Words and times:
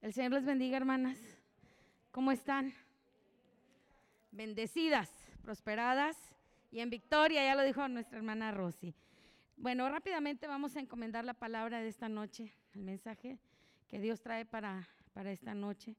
El 0.00 0.12
Señor 0.12 0.32
les 0.32 0.44
bendiga, 0.44 0.76
hermanas. 0.76 1.18
¿Cómo 2.10 2.32
están? 2.32 2.72
Bendecidas, 4.32 5.10
prosperadas 5.42 6.16
y 6.70 6.80
en 6.80 6.90
victoria, 6.90 7.44
ya 7.44 7.54
lo 7.54 7.62
dijo 7.62 7.86
nuestra 7.88 8.18
hermana 8.18 8.50
Rosy. 8.50 8.94
Bueno, 9.56 9.88
rápidamente 9.90 10.46
vamos 10.46 10.74
a 10.76 10.80
encomendar 10.80 11.24
la 11.24 11.34
palabra 11.34 11.80
de 11.80 11.88
esta 11.88 12.08
noche, 12.08 12.52
el 12.72 12.82
mensaje 12.82 13.38
que 13.88 14.00
Dios 14.00 14.22
trae 14.22 14.46
para, 14.46 14.88
para 15.12 15.32
esta 15.32 15.52
noche, 15.52 15.96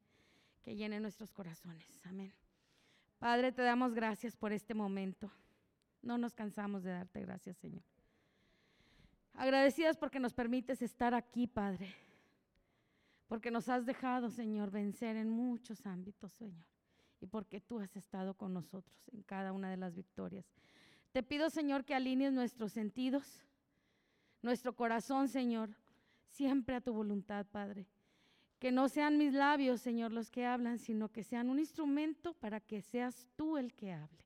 que 0.63 0.75
llene 0.75 0.99
nuestros 0.99 1.31
corazones. 1.31 2.01
Amén. 2.05 2.33
Padre, 3.19 3.51
te 3.51 3.61
damos 3.61 3.93
gracias 3.93 4.35
por 4.35 4.51
este 4.51 4.73
momento. 4.73 5.31
No 6.01 6.17
nos 6.17 6.33
cansamos 6.33 6.83
de 6.83 6.91
darte 6.91 7.21
gracias, 7.21 7.57
Señor. 7.57 7.83
Agradecidas 9.33 9.95
porque 9.95 10.19
nos 10.19 10.33
permites 10.33 10.81
estar 10.81 11.13
aquí, 11.13 11.45
Padre. 11.45 11.93
Porque 13.31 13.49
nos 13.49 13.69
has 13.69 13.85
dejado, 13.85 14.29
Señor, 14.29 14.71
vencer 14.71 15.15
en 15.15 15.29
muchos 15.29 15.85
ámbitos, 15.85 16.33
Señor. 16.33 16.65
Y 17.21 17.27
porque 17.27 17.61
tú 17.61 17.79
has 17.79 17.95
estado 17.95 18.33
con 18.33 18.53
nosotros 18.53 19.07
en 19.13 19.23
cada 19.23 19.53
una 19.53 19.69
de 19.69 19.77
las 19.77 19.95
victorias. 19.95 20.45
Te 21.13 21.23
pido, 21.23 21.49
Señor, 21.49 21.85
que 21.85 21.95
alinees 21.95 22.33
nuestros 22.33 22.73
sentidos, 22.73 23.41
nuestro 24.41 24.75
corazón, 24.75 25.29
Señor, 25.29 25.69
siempre 26.27 26.75
a 26.75 26.81
tu 26.81 26.91
voluntad, 26.91 27.45
Padre. 27.45 27.87
Que 28.59 28.69
no 28.69 28.89
sean 28.89 29.17
mis 29.17 29.33
labios, 29.33 29.79
Señor, 29.79 30.11
los 30.11 30.29
que 30.29 30.45
hablan, 30.45 30.77
sino 30.77 31.07
que 31.07 31.23
sean 31.23 31.49
un 31.49 31.59
instrumento 31.59 32.33
para 32.33 32.59
que 32.59 32.81
seas 32.81 33.29
tú 33.37 33.55
el 33.55 33.73
que 33.73 33.93
hable. 33.93 34.25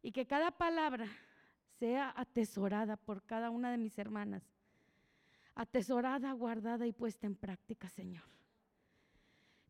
Y 0.00 0.12
que 0.12 0.28
cada 0.28 0.52
palabra 0.52 1.08
sea 1.80 2.14
atesorada 2.16 2.96
por 2.96 3.24
cada 3.24 3.50
una 3.50 3.72
de 3.72 3.78
mis 3.78 3.98
hermanas. 3.98 4.55
Atesorada, 5.56 6.32
guardada 6.32 6.86
y 6.86 6.92
puesta 6.92 7.26
en 7.26 7.34
práctica, 7.34 7.88
Señor. 7.88 8.22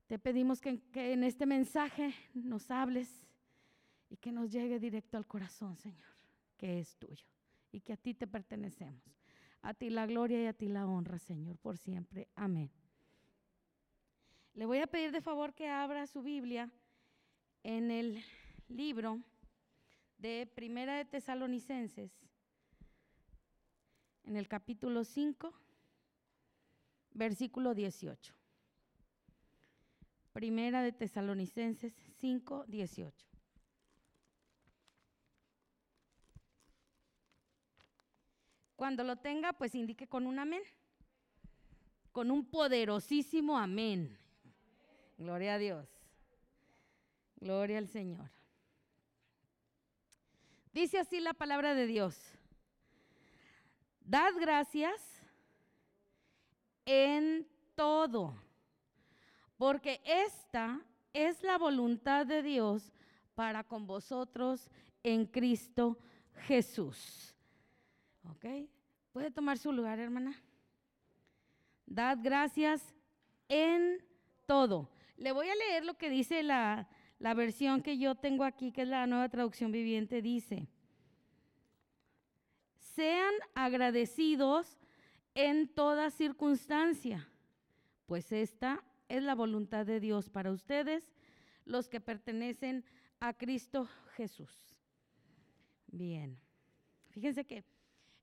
Te 0.08 0.18
pedimos 0.18 0.60
que, 0.60 0.82
en 0.94 1.22
este 1.22 1.46
mensaje 1.46 2.12
nos 2.34 2.70
hables 2.72 3.08
y 4.10 4.16
que 4.16 4.32
nos 4.32 4.50
llegue 4.50 4.80
directo 4.80 5.16
al 5.16 5.26
corazón, 5.26 5.76
Señor, 5.76 6.08
que 6.56 6.80
es 6.80 6.96
tuyo 6.96 7.24
y 7.70 7.80
que 7.80 7.92
a 7.92 7.96
ti 7.96 8.14
te 8.14 8.26
pertenecemos. 8.26 9.02
A 9.62 9.74
ti 9.74 9.90
la 9.90 10.06
gloria 10.06 10.42
y 10.42 10.46
a 10.46 10.52
ti 10.52 10.68
la 10.68 10.86
honra, 10.86 11.18
Señor, 11.18 11.56
por 11.58 11.78
siempre. 11.78 12.28
Amén. 12.34 12.70
Le 14.54 14.66
voy 14.66 14.78
a 14.78 14.88
pedir 14.88 15.12
de 15.12 15.20
favor 15.20 15.54
que 15.54 15.68
abra 15.68 16.06
su 16.08 16.22
Biblia 16.22 16.68
en 17.62 17.92
el 17.92 18.24
libro 18.68 19.20
de 20.18 20.50
Primera 20.52 20.96
de 20.96 21.04
Tesalonicenses, 21.04 22.12
en 24.24 24.36
el 24.36 24.48
capítulo 24.48 25.04
5, 25.04 25.52
versículo 27.16 27.74
18. 27.74 28.34
Primera 30.32 30.82
de 30.82 30.92
Tesalonicenses 30.92 31.94
5, 32.18 32.66
18. 32.68 33.26
Cuando 38.76 39.02
lo 39.02 39.16
tenga, 39.16 39.54
pues 39.54 39.74
indique 39.74 40.06
con 40.06 40.26
un 40.26 40.38
amén, 40.38 40.62
con 42.12 42.30
un 42.30 42.44
poderosísimo 42.44 43.56
amén. 43.56 44.18
Gloria 45.16 45.54
a 45.54 45.58
Dios. 45.58 45.88
Gloria 47.36 47.78
al 47.78 47.88
Señor. 47.88 48.30
Dice 50.74 50.98
así 50.98 51.20
la 51.20 51.32
palabra 51.32 51.74
de 51.74 51.86
Dios. 51.86 52.20
Dad 54.02 54.34
gracias 54.38 55.15
en 56.86 57.46
todo, 57.74 58.34
porque 59.58 60.00
esta 60.04 60.80
es 61.12 61.42
la 61.42 61.58
voluntad 61.58 62.24
de 62.24 62.42
Dios 62.42 62.92
para 63.34 63.64
con 63.64 63.86
vosotros 63.86 64.70
en 65.02 65.26
Cristo 65.26 65.98
Jesús. 66.46 67.34
¿Ok? 68.30 68.46
¿Puede 69.12 69.30
tomar 69.30 69.58
su 69.58 69.72
lugar, 69.72 69.98
hermana? 69.98 70.40
Dad 71.86 72.18
gracias 72.22 72.94
en 73.48 74.04
todo. 74.46 74.90
Le 75.16 75.32
voy 75.32 75.48
a 75.48 75.54
leer 75.54 75.84
lo 75.84 75.94
que 75.94 76.10
dice 76.10 76.42
la, 76.42 76.88
la 77.18 77.34
versión 77.34 77.82
que 77.82 77.98
yo 77.98 78.14
tengo 78.14 78.44
aquí, 78.44 78.72
que 78.72 78.82
es 78.82 78.88
la 78.88 79.06
nueva 79.06 79.28
traducción 79.28 79.72
viviente, 79.72 80.20
dice, 80.22 80.68
sean 82.78 83.32
agradecidos 83.54 84.78
en 85.36 85.68
toda 85.68 86.10
circunstancia, 86.10 87.28
pues 88.06 88.32
esta 88.32 88.82
es 89.08 89.22
la 89.22 89.34
voluntad 89.34 89.84
de 89.84 90.00
Dios 90.00 90.30
para 90.30 90.50
ustedes, 90.50 91.12
los 91.66 91.88
que 91.90 92.00
pertenecen 92.00 92.84
a 93.20 93.34
Cristo 93.34 93.86
Jesús. 94.14 94.74
Bien, 95.88 96.38
fíjense 97.10 97.44
que 97.44 97.64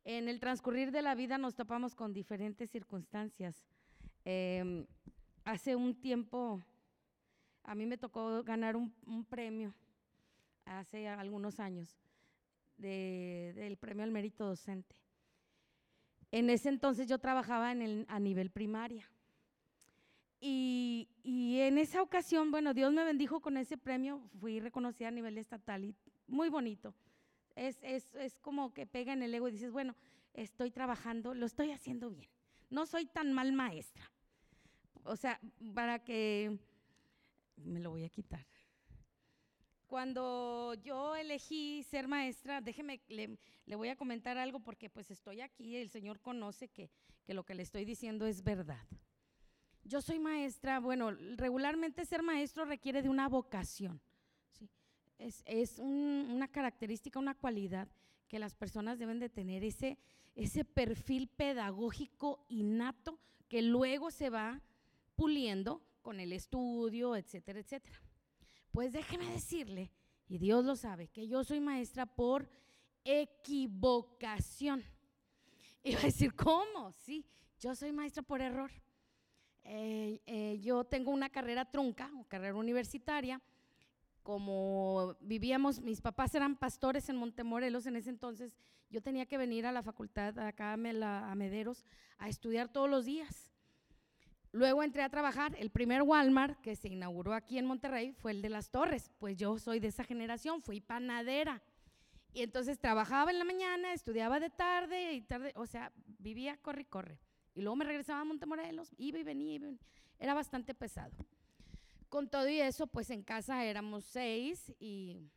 en 0.03 0.27
el 0.27 0.39
transcurrir 0.39 0.91
de 0.91 1.03
la 1.03 1.13
vida 1.13 1.37
nos 1.37 1.53
topamos 1.53 1.93
con 1.93 2.13
diferentes 2.13 2.71
circunstancias. 2.71 3.63
Eh, 4.25 4.85
hace 5.45 5.75
un 5.75 5.93
tiempo 5.93 6.63
a 7.63 7.75
mí 7.75 7.85
me 7.85 7.99
tocó 7.99 8.43
ganar 8.43 8.75
un, 8.75 8.91
premio 9.29 9.75
hace 10.65 11.07
algunos 11.07 11.59
años 11.59 11.95
de, 12.77 13.53
del 13.55 13.77
premio 13.77 14.03
al 14.03 14.11
mérito 14.11 14.47
docente. 14.47 15.02
En 16.33 16.49
ese 16.49 16.69
entonces 16.69 17.07
yo 17.07 17.19
trabajaba 17.19 17.71
en 17.71 17.83
el, 17.83 18.05
a 18.09 18.19
nivel 18.19 18.49
primaria. 18.49 19.07
Y, 20.41 21.07
en 21.23 21.77
esa 21.77 22.01
ocasión, 22.01 22.49
bueno, 22.49 22.73
Dios 22.73 22.91
me 22.91 23.03
bendijo 23.03 23.39
con 23.39 23.55
ese 23.55 23.77
premio, 23.77 24.19
fui 24.39 24.59
reconocida 24.59 25.09
a 25.09 25.11
nivel 25.11 25.37
estatal 25.37 25.83
y 25.85 25.95
muy 26.25 26.49
bonito. 26.49 26.95
Es, 27.55 27.77
es 27.83 28.39
como 28.39 28.73
que 28.73 28.87
pega 28.87 29.13
en 29.13 29.21
el 29.21 29.31
ego 29.31 29.47
y 29.47 29.51
dices, 29.51 29.71
bueno, 29.71 29.95
estoy 30.33 30.71
trabajando, 30.71 31.35
lo 31.35 31.45
estoy 31.45 31.69
haciendo 31.69 32.09
bien. 32.09 32.31
No 32.71 32.87
soy 32.87 33.05
tan 33.05 33.31
mal 33.31 33.53
maestra. 33.53 34.09
O 35.03 35.15
sea, 35.15 35.39
para 35.75 36.03
que 36.03 36.57
me 37.57 37.79
lo 37.79 37.91
voy 37.91 38.05
a 38.05 38.09
quitar. 38.09 38.43
Cuando 39.93 40.73
yo 40.83 41.15
elegí 41.15 41.83
ser 41.83 42.07
maestra, 42.07 42.61
déjeme, 42.61 42.99
le, 43.09 43.75
voy 43.75 43.89
a 43.89 43.95
comentar 43.95 44.39
algo 44.39 44.59
porque 44.59 44.89
pues 44.89 45.11
estoy 45.11 45.41
aquí, 45.41 45.75
el 45.75 45.91
Señor 45.91 46.19
conoce 46.19 46.67
que, 46.67 46.89
que 47.23 47.35
lo 47.35 47.43
que 47.45 47.53
le 47.53 47.61
estoy 47.61 47.85
diciendo 47.85 48.25
es 48.25 48.43
verdad. 48.43 48.87
Yo 49.83 50.01
soy 50.01 50.17
maestra, 50.17 50.79
bueno, 50.79 51.11
regularmente 51.11 52.05
ser 52.05 52.23
maestro 52.23 52.65
requiere 52.65 53.03
de 53.03 53.09
una 53.09 53.29
vocación. 53.29 54.01
¿sí? 54.53 54.67
Es, 55.19 55.43
es 55.45 55.77
un, 55.77 56.27
una 56.27 56.47
característica, 56.47 57.19
una 57.19 57.35
cualidad 57.35 57.87
que 58.27 58.39
las 58.39 58.55
personas 58.55 58.97
deben 58.97 59.19
de 59.19 59.29
tener, 59.29 59.63
ese, 59.63 59.99
ese 60.33 60.65
perfil 60.65 61.27
pedagógico 61.27 62.43
innato 62.49 63.19
que 63.47 63.61
luego 63.61 64.09
se 64.09 64.31
va 64.31 64.59
puliendo 65.15 65.83
con 66.01 66.19
el 66.19 66.33
estudio, 66.33 67.15
etcétera, 67.15 67.59
etcétera. 67.59 68.01
Pues 68.73 68.91
déjeme 68.91 69.29
decirle, 69.29 69.91
y 70.27 70.39
Dios 70.39 70.65
lo 70.65 70.75
sabe, 70.75 71.07
que 71.07 71.27
yo 71.27 71.43
soy 71.43 71.59
maestra 71.59 72.07
por 72.07 72.49
equivocación. 73.05 74.83
Y 75.85 75.95
va 75.95 75.99
a 75.99 76.03
decir, 76.03 76.33
¿cómo? 76.33 76.93
Sí, 76.93 77.25
yo 77.59 77.75
soy 77.75 77.91
maestra 77.91 78.23
por 78.23 78.41
error. 78.41 78.71
Eh, 79.65 80.21
eh, 80.25 80.57
yo 80.61 80.85
tengo 80.85 81.11
una 81.11 81.29
carrera 81.29 81.69
trunca, 81.69 82.09
carrera 82.29 82.55
universitaria. 82.55 83.41
Como 84.23 85.17
vivíamos, 85.19 85.81
mis 85.81 85.99
papás 85.99 86.33
eran 86.35 86.55
pastores 86.55 87.09
en 87.09 87.17
Montemorelos 87.17 87.85
en 87.85 87.97
ese 87.97 88.11
entonces, 88.11 88.57
yo 88.89 89.01
tenía 89.01 89.25
que 89.25 89.37
venir 89.37 89.65
a 89.65 89.73
la 89.73 89.83
facultad 89.83 90.39
acá 90.39 90.71
a 90.71 91.35
Mederos 91.35 91.85
a 92.17 92.29
estudiar 92.29 92.69
todos 92.69 92.89
los 92.89 93.03
días. 93.03 93.52
Luego 94.53 94.83
entré 94.83 95.01
a 95.01 95.09
trabajar, 95.09 95.55
el 95.57 95.71
primer 95.71 96.03
Walmart 96.03 96.61
que 96.61 96.75
se 96.75 96.87
inauguró 96.87 97.33
aquí 97.33 97.57
en 97.57 97.65
Monterrey 97.65 98.13
fue 98.13 98.29
el 98.29 98.43
de 98.43 98.49
las 98.49 98.69
Torres, 98.69 99.09
pues 99.17 99.35
yo 99.35 99.57
soy 99.57 99.79
de 99.79 99.87
esa 99.87 100.03
generación, 100.03 100.61
fui 100.61 100.79
panadera. 100.79 101.63
Y 102.33 102.43
entonces 102.43 102.77
trabajaba 102.77 103.31
en 103.31 103.39
la 103.39 103.45
mañana, 103.45 103.93
estudiaba 103.93 104.39
de 104.39 104.51
tarde 104.51 105.13
y 105.13 105.21
tarde, 105.21 105.53
o 105.55 105.65
sea, 105.65 105.91
vivía 106.19 106.55
corre 106.57 106.81
y 106.81 106.85
corre. 106.85 107.19
Y 107.55 107.61
luego 107.61 107.75
me 107.77 107.85
regresaba 107.85 108.21
a 108.21 108.25
Montemorelos, 108.25 108.93
iba 108.97 109.17
y 109.17 109.23
venía, 109.23 109.55
iba 109.55 109.65
y 109.65 109.69
venía. 109.69 109.85
era 110.19 110.35
bastante 110.35 110.75
pesado. 110.75 111.17
Con 112.07 112.29
todo 112.29 112.47
y 112.47 112.61
eso, 112.61 112.85
pues 112.85 113.09
en 113.09 113.23
casa 113.23 113.65
éramos 113.65 114.05
seis 114.05 114.71
y 114.79 115.31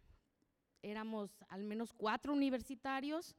éramos 0.82 1.42
al 1.48 1.64
menos 1.64 1.94
cuatro 1.94 2.34
universitarios 2.34 3.34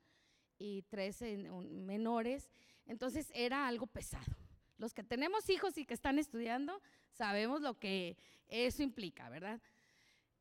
y 0.57 0.81
tres 0.89 1.21
menores, 1.21 2.49
entonces 2.87 3.29
era 3.35 3.67
algo 3.67 3.85
pesado. 3.85 4.46
Los 4.77 4.93
que 4.93 5.03
tenemos 5.03 5.49
hijos 5.49 5.77
y 5.77 5.85
que 5.85 5.93
están 5.93 6.19
estudiando, 6.19 6.81
sabemos 7.11 7.61
lo 7.61 7.79
que 7.79 8.17
eso 8.47 8.83
implica, 8.83 9.29
¿verdad? 9.29 9.59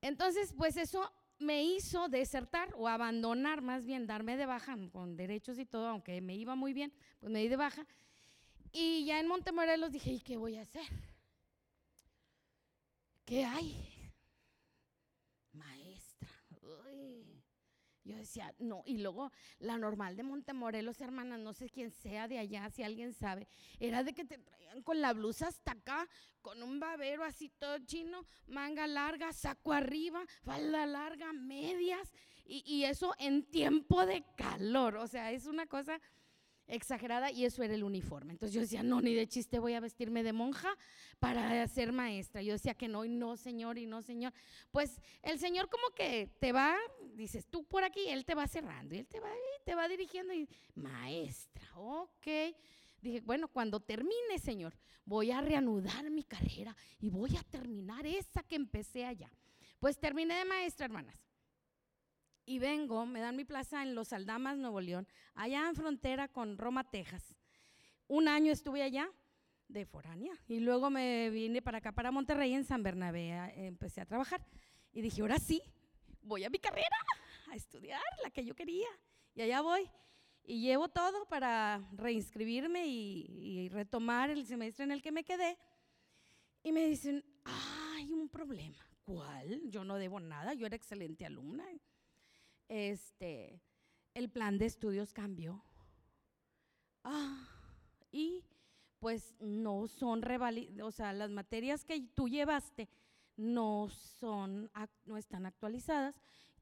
Entonces, 0.03 0.55
pues 0.56 0.77
eso 0.77 1.11
me 1.38 1.65
hizo 1.65 2.09
desertar 2.09 2.73
o 2.77 2.88
abandonar, 2.88 3.62
más 3.62 3.85
bien 3.85 4.06
darme 4.06 4.37
de 4.37 4.47
baja 4.47 4.77
con 4.93 5.17
derechos 5.17 5.59
y 5.59 5.67
todo, 5.67 5.88
aunque 5.88 6.21
me 6.21 6.35
iba 6.37 6.55
muy 6.55 6.73
bien, 6.73 6.93
pues 7.21 7.33
me 7.33 7.41
di 7.41 7.49
de 7.49 7.56
baja. 7.56 7.87
Y 8.73 9.05
ya 9.06 9.21
en 9.21 9.29
Montemorelos 9.29 9.93
dije, 9.93 10.11
¿y 10.12 10.21
qué 10.21 10.37
voy 10.37 10.56
a 10.56 10.62
hacer? 10.62 10.87
¿Qué 13.25 13.44
hay? 13.44 14.12
Maestra. 15.53 16.29
Yo 18.06 18.17
decía, 18.17 18.55
no, 18.58 18.82
y 18.87 18.99
luego 18.99 19.32
la 19.58 19.76
normal 19.76 20.17
de 20.17 20.23
Montemorelos, 20.23 21.00
hermanas, 21.00 21.41
no 21.41 21.53
sé 21.53 21.69
quién 21.69 21.91
sea 21.91 22.29
de 22.29 22.38
allá, 22.38 22.70
si 22.70 22.85
alguien 22.85 23.12
sabe, 23.12 23.49
era 23.81 24.05
de 24.05 24.12
que 24.14 24.25
te 24.25 24.38
traían 24.38 24.82
con 24.82 25.00
la 25.00 25.12
blusa 25.12 25.49
hasta 25.49 25.73
acá, 25.73 26.08
con 26.41 26.62
un 26.62 26.79
babero 26.79 27.25
así 27.25 27.49
todo 27.49 27.79
chino, 27.81 28.25
manga 28.47 28.87
larga, 28.87 29.32
saco 29.32 29.73
arriba, 29.73 30.25
falda 30.44 30.87
larga, 30.87 31.32
medias, 31.32 32.12
y, 32.44 32.62
y 32.64 32.85
eso 32.85 33.12
en 33.19 33.43
tiempo 33.43 34.06
de 34.06 34.25
calor, 34.37 34.97
o 34.99 35.08
sea, 35.08 35.32
es 35.32 35.47
una 35.47 35.67
cosa 35.67 36.00
exagerada 36.69 37.31
y 37.31 37.44
eso 37.44 37.62
era 37.62 37.75
el 37.75 37.85
uniforme. 37.85 38.32
Entonces 38.32 38.55
yo 38.55 38.61
decía, 38.61 38.82
no, 38.82 39.00
ni 39.00 39.14
de 39.14 39.29
chiste 39.29 39.58
voy 39.58 39.75
a 39.75 39.81
vestirme 39.81 40.23
de 40.23 40.32
monja 40.32 40.76
para 41.19 41.67
ser 41.69 41.93
maestra. 41.93 42.43
Yo 42.43 42.53
decía 42.53 42.75
que 42.75 42.88
no, 42.88 43.05
y 43.05 43.08
no, 43.08 43.37
señor, 43.37 43.79
y 43.79 43.87
no, 43.87 44.03
señor. 44.03 44.32
Pues 44.70 45.00
el 45.23 45.38
señor 45.38 45.69
como 45.69 45.91
que 45.94 46.29
te 46.41 46.53
va, 46.53 46.76
dices 47.17 47.47
tú 47.47 47.65
por 47.65 47.85
aquí, 47.85 48.09
él 48.09 48.25
te 48.25 48.35
va 48.35 48.47
cerrando 48.47 48.95
y 48.95 48.99
él 48.99 49.07
te 49.07 49.21
va, 49.21 49.31
te 49.65 49.75
va 49.75 49.89
dirigiendo 49.89 50.33
y, 50.35 50.49
maestra, 50.75 51.69
ok. 51.75 52.27
Dije, 53.01 53.21
bueno, 53.21 53.49
cuando 53.49 53.81
termine, 53.81 54.39
señor, 54.39 54.77
voy 55.05 55.31
a 55.31 55.41
reanudar 55.41 56.11
mi 56.11 56.25
carrera 56.25 56.77
y 56.99 57.11
voy 57.11 57.37
a 57.37 57.43
terminar 57.43 58.07
esa 58.07 58.43
que 58.43 58.57
empecé 58.57 59.05
allá. 59.05 59.31
Pues 59.79 59.99
terminé 59.99 60.35
de 60.35 60.45
maestra, 60.45 60.87
hermanas 60.87 61.27
y 62.47 62.61
vengo, 62.61 63.05
me 63.05 63.21
dan 63.21 63.37
mi 63.37 63.45
plaza 63.45 63.83
en 63.83 63.95
Los 63.95 64.13
Aldamas, 64.13 64.57
Nuevo 64.57 64.81
León, 64.81 65.07
allá 65.35 65.69
en 65.69 65.75
frontera 65.75 66.29
con 66.29 66.57
Roma, 66.57 66.85
Texas. 66.85 67.35
Un 68.07 68.29
año 68.29 68.53
estuve 68.53 68.83
allá 68.83 69.11
de 69.67 69.85
foránea 69.85 70.33
y 70.47 70.61
luego 70.61 70.89
me 70.89 71.29
vine 71.31 71.61
para 71.61 71.79
acá, 71.79 71.91
para 71.91 72.13
Monterrey, 72.13 72.55
en 72.55 72.65
San 72.65 72.85
Bernabé, 72.85 73.33
empecé 73.67 74.01
a 74.01 74.07
trabajar 74.07 74.47
y 74.93 75.01
dije, 75.03 75.23
ahora 75.23 75.41
sí, 75.41 75.61
voy 76.26 76.44
a 76.44 76.50
mi 76.50 76.58
carrera, 76.58 76.96
a 77.50 77.56
estudiar 77.56 78.02
la 78.23 78.31
que 78.31 78.44
yo 78.44 78.55
quería 78.55 78.88
y 79.34 79.43
allá 79.43 79.61
voy. 79.61 79.90
Y 80.44 80.61
llevo 80.61 80.88
todo 80.88 81.26
para 81.26 81.88
reinscribirme 81.93 82.87
y, 82.87 83.26
y 83.28 83.69
retomar 83.69 84.31
el 84.31 84.46
semestre 84.46 84.84
en 84.84 84.93
el 84.93 85.02
que 85.02 85.11
me 85.11 85.25
quedé. 85.25 85.58
Y 86.62 86.73
me 86.73 86.87
dicen, 86.87 87.25
hay 87.44 88.12
un 88.12 88.28
problema. 88.28 88.78
¿Cuál? 89.05 89.69
Yo 89.70 89.84
no 89.84 89.96
debo 89.96 90.20
nada, 90.20 90.55
yo 90.55 90.67
era 90.67 90.76
excelente 90.76 91.26
alumna 91.26 91.64
este, 92.69 93.61
el 94.14 94.31
plan 94.31 94.58
de 94.58 94.67
estudios 94.67 95.12
cambió. 95.12 95.62
Ah, 97.05 97.49
y 98.11 98.44
pues 98.99 99.34
no 99.38 99.87
son 99.87 100.22
revalidadas, 100.22 100.87
o 100.87 100.90
sea, 100.90 101.12
las 101.12 101.31
materias 101.31 101.84
que 101.84 102.00
tú 102.14 102.29
llevaste 102.29 102.88
no 103.37 103.88
son, 103.88 104.71
no 105.05 105.17
están 105.17 105.47
actualizadas, 105.47 106.15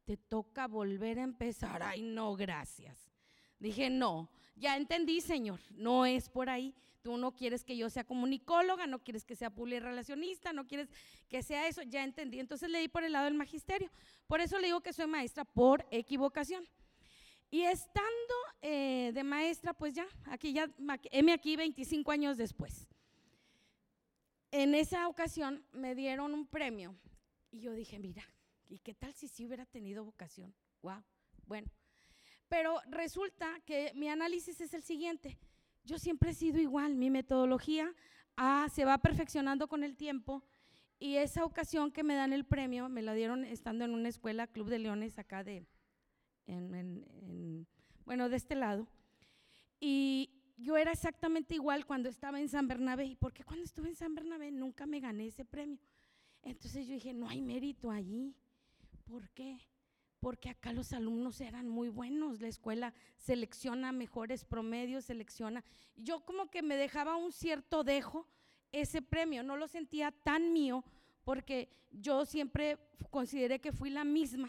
te 0.04 0.16
toca 0.16 0.66
volver 0.66 1.18
a 1.18 1.22
empezar. 1.22 1.82
Ay, 1.82 2.02
no, 2.02 2.36
gracias. 2.36 3.10
Dije, 3.58 3.88
no, 3.88 4.30
ya 4.56 4.76
entendí, 4.76 5.20
Señor, 5.20 5.60
no 5.70 6.04
es 6.04 6.28
por 6.28 6.50
ahí. 6.50 6.74
Tú 7.02 7.16
no 7.18 7.32
quieres 7.32 7.64
que 7.64 7.76
yo 7.76 7.90
sea 7.90 8.04
comunicóloga, 8.04 8.86
no 8.86 9.02
quieres 9.02 9.24
que 9.24 9.36
sea 9.36 9.52
relacionista, 9.54 10.52
no 10.52 10.66
quieres 10.66 10.88
que 11.28 11.42
sea 11.42 11.68
eso, 11.68 11.82
ya 11.82 12.02
entendí. 12.02 12.40
Entonces 12.40 12.70
le 12.70 12.80
di 12.80 12.88
por 12.88 13.04
el 13.04 13.12
lado 13.12 13.26
del 13.26 13.34
magisterio. 13.34 13.90
Por 14.26 14.40
eso 14.40 14.58
le 14.58 14.68
digo 14.68 14.80
que 14.80 14.92
soy 14.92 15.06
maestra 15.06 15.44
por 15.44 15.86
equivocación. 15.90 16.66
Y 17.50 17.62
estando 17.62 18.34
eh, 18.62 19.12
de 19.14 19.22
maestra, 19.22 19.74
pues 19.74 19.94
ya, 19.94 20.06
aquí 20.24 20.52
ya, 20.52 20.68
heme 21.10 21.32
aquí 21.32 21.56
25 21.56 22.10
años 22.10 22.36
después. 22.36 22.88
En 24.54 24.74
esa 24.74 25.08
ocasión 25.08 25.64
me 25.72 25.94
dieron 25.94 26.32
un 26.32 26.46
premio 26.46 26.94
y 27.50 27.60
yo 27.60 27.72
dije, 27.72 27.98
mira, 27.98 28.22
¿y 28.68 28.78
qué 28.78 28.94
tal 28.94 29.12
si 29.12 29.26
sí 29.28 29.44
hubiera 29.44 29.66
tenido 29.66 30.04
vocación? 30.04 30.54
Wow, 30.82 31.02
bueno. 31.46 31.68
Pero 32.48 32.80
resulta 32.88 33.60
que 33.66 33.92
mi 33.94 34.08
análisis 34.08 34.60
es 34.60 34.72
el 34.74 34.82
siguiente 34.82 35.38
yo 35.84 35.98
siempre 35.98 36.30
he 36.30 36.34
sido 36.34 36.58
igual, 36.58 36.94
mi 36.94 37.10
metodología 37.10 37.94
ah, 38.36 38.68
se 38.72 38.84
va 38.84 38.98
perfeccionando 38.98 39.68
con 39.68 39.84
el 39.84 39.96
tiempo 39.96 40.42
y 40.98 41.16
esa 41.16 41.44
ocasión 41.44 41.92
que 41.92 42.02
me 42.02 42.14
dan 42.14 42.32
el 42.32 42.44
premio, 42.44 42.88
me 42.88 43.02
la 43.02 43.12
dieron 43.12 43.44
estando 43.44 43.84
en 43.84 43.92
una 43.92 44.08
escuela, 44.08 44.46
Club 44.46 44.68
de 44.70 44.78
Leones, 44.78 45.18
acá 45.18 45.44
de, 45.44 45.66
bueno, 48.06 48.28
de 48.28 48.36
este 48.36 48.54
lado. 48.54 48.88
Y 49.80 50.30
yo 50.56 50.76
era 50.76 50.92
exactamente 50.92 51.54
igual 51.54 51.86
cuando 51.86 52.08
estaba 52.08 52.40
en 52.40 52.48
San 52.48 52.68
Bernabé. 52.68 53.06
¿Y 53.06 53.16
por 53.16 53.32
qué 53.32 53.44
cuando 53.44 53.64
estuve 53.64 53.88
en 53.88 53.96
San 53.96 54.14
Bernabé 54.14 54.50
nunca 54.50 54.86
me 54.86 55.00
gané 55.00 55.26
ese 55.26 55.44
premio? 55.44 55.78
Entonces 56.42 56.86
yo 56.86 56.94
dije, 56.94 57.12
no 57.12 57.28
hay 57.28 57.40
mérito 57.40 57.90
allí. 57.90 58.34
¿Por 59.04 59.28
qué? 59.30 59.58
porque 60.24 60.48
acá 60.48 60.72
los 60.72 60.94
alumnos 60.94 61.38
eran 61.42 61.68
muy 61.68 61.90
buenos, 61.90 62.40
la 62.40 62.48
escuela 62.48 62.94
selecciona 63.18 63.92
mejores 63.92 64.46
promedios, 64.46 65.04
selecciona. 65.04 65.62
Yo 65.96 66.24
como 66.24 66.48
que 66.48 66.62
me 66.62 66.76
dejaba 66.76 67.16
un 67.16 67.30
cierto 67.30 67.84
dejo 67.84 68.26
ese 68.72 69.02
premio, 69.02 69.42
no 69.42 69.58
lo 69.58 69.68
sentía 69.68 70.12
tan 70.12 70.54
mío 70.54 70.82
porque 71.24 71.68
yo 71.90 72.24
siempre 72.24 72.78
consideré 73.10 73.60
que 73.60 73.70
fui 73.70 73.90
la 73.90 74.02
misma 74.02 74.48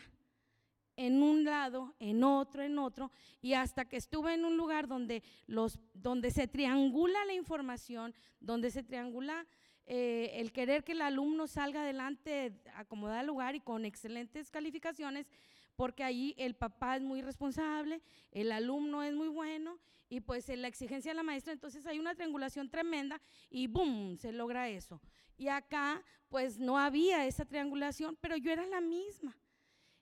en 0.97 1.21
un 1.21 1.44
lado, 1.44 1.94
en 2.00 2.24
otro, 2.24 2.63
en 2.63 2.77
otro, 2.80 3.12
y 3.42 3.53
hasta 3.53 3.86
que 3.86 3.97
estuve 3.97 4.33
en 4.33 4.45
un 4.45 4.57
lugar 4.57 4.88
donde, 4.88 5.24
los, 5.47 5.80
donde 5.94 6.31
se 6.31 6.47
triangula 6.47 7.24
la 7.25 7.33
información, 7.33 8.13
donde 8.39 8.71
se 8.71 8.83
triangula 8.83 9.45
eh, 9.88 10.31
el 10.36 10.51
querer 10.51 10.83
que 10.83 10.94
el 10.94 11.01
alumno 11.01 11.47
salga 11.47 11.81
adelante, 11.81 12.53
acomodar 12.75 13.25
lugar 13.25 13.56
y 13.56 13.59
con 13.59 13.86
excelentes 13.86 14.50
calificaciones, 14.50 15.27
porque 15.75 16.03
ahí 16.03 16.33
el 16.38 16.56
papá 16.56 16.95
es 16.95 17.03
muy 17.03 17.21
responsable, 17.21 18.01
el 18.31 18.51
alumno 18.51 19.03
es 19.03 19.13
muy 19.13 19.27
bueno 19.27 19.77
y 20.09 20.21
pues 20.21 20.50
en 20.50 20.62
la 20.62 20.68
exigencia 20.68 21.12
de 21.12 21.15
la 21.15 21.24
maestra, 21.24 21.53
entonces 21.53 21.86
hay 21.86 22.00
una 22.00 22.15
triangulación 22.15 22.69
tremenda 22.69 23.21
y 23.50 23.68
¡boom! 23.68 24.18
se 24.18 24.31
logra 24.31 24.69
eso. 24.69 25.01
Y 25.38 25.50
acá 25.50 26.01
pues 26.30 26.57
no 26.57 26.77
había 26.77 27.25
esa 27.25 27.45
triangulación, 27.45 28.18
pero 28.19 28.38
yo 28.38 28.51
era 28.51 28.65
la 28.65 28.81
misma. 28.81 29.38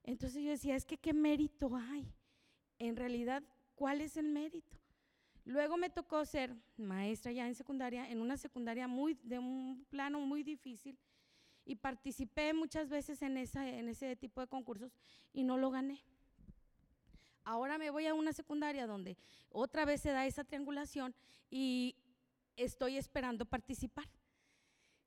Entonces 0.03 0.43
yo 0.43 0.49
decía, 0.49 0.75
es 0.75 0.85
que 0.85 0.97
qué 0.97 1.13
mérito 1.13 1.75
hay. 1.75 2.13
En 2.79 2.95
realidad, 2.95 3.43
¿cuál 3.75 4.01
es 4.01 4.17
el 4.17 4.27
mérito? 4.27 4.77
Luego 5.45 5.77
me 5.77 5.89
tocó 5.89 6.25
ser 6.25 6.55
maestra 6.77 7.31
ya 7.31 7.47
en 7.47 7.55
secundaria, 7.55 8.09
en 8.09 8.21
una 8.21 8.37
secundaria 8.37 8.87
muy, 8.87 9.17
de 9.23 9.39
un 9.39 9.85
plano 9.89 10.19
muy 10.21 10.43
difícil, 10.43 10.97
y 11.65 11.75
participé 11.75 12.53
muchas 12.53 12.89
veces 12.89 13.21
en, 13.21 13.37
esa, 13.37 13.67
en 13.67 13.87
ese 13.87 14.15
tipo 14.15 14.41
de 14.41 14.47
concursos 14.47 14.91
y 15.31 15.43
no 15.43 15.57
lo 15.57 15.71
gané. 15.71 16.03
Ahora 17.45 17.77
me 17.77 17.89
voy 17.89 18.05
a 18.07 18.13
una 18.13 18.33
secundaria 18.33 18.87
donde 18.87 19.17
otra 19.49 19.85
vez 19.85 20.01
se 20.01 20.11
da 20.11 20.25
esa 20.25 20.43
triangulación 20.43 21.13
y 21.49 21.95
estoy 22.55 22.97
esperando 22.97 23.45
participar. 23.45 24.07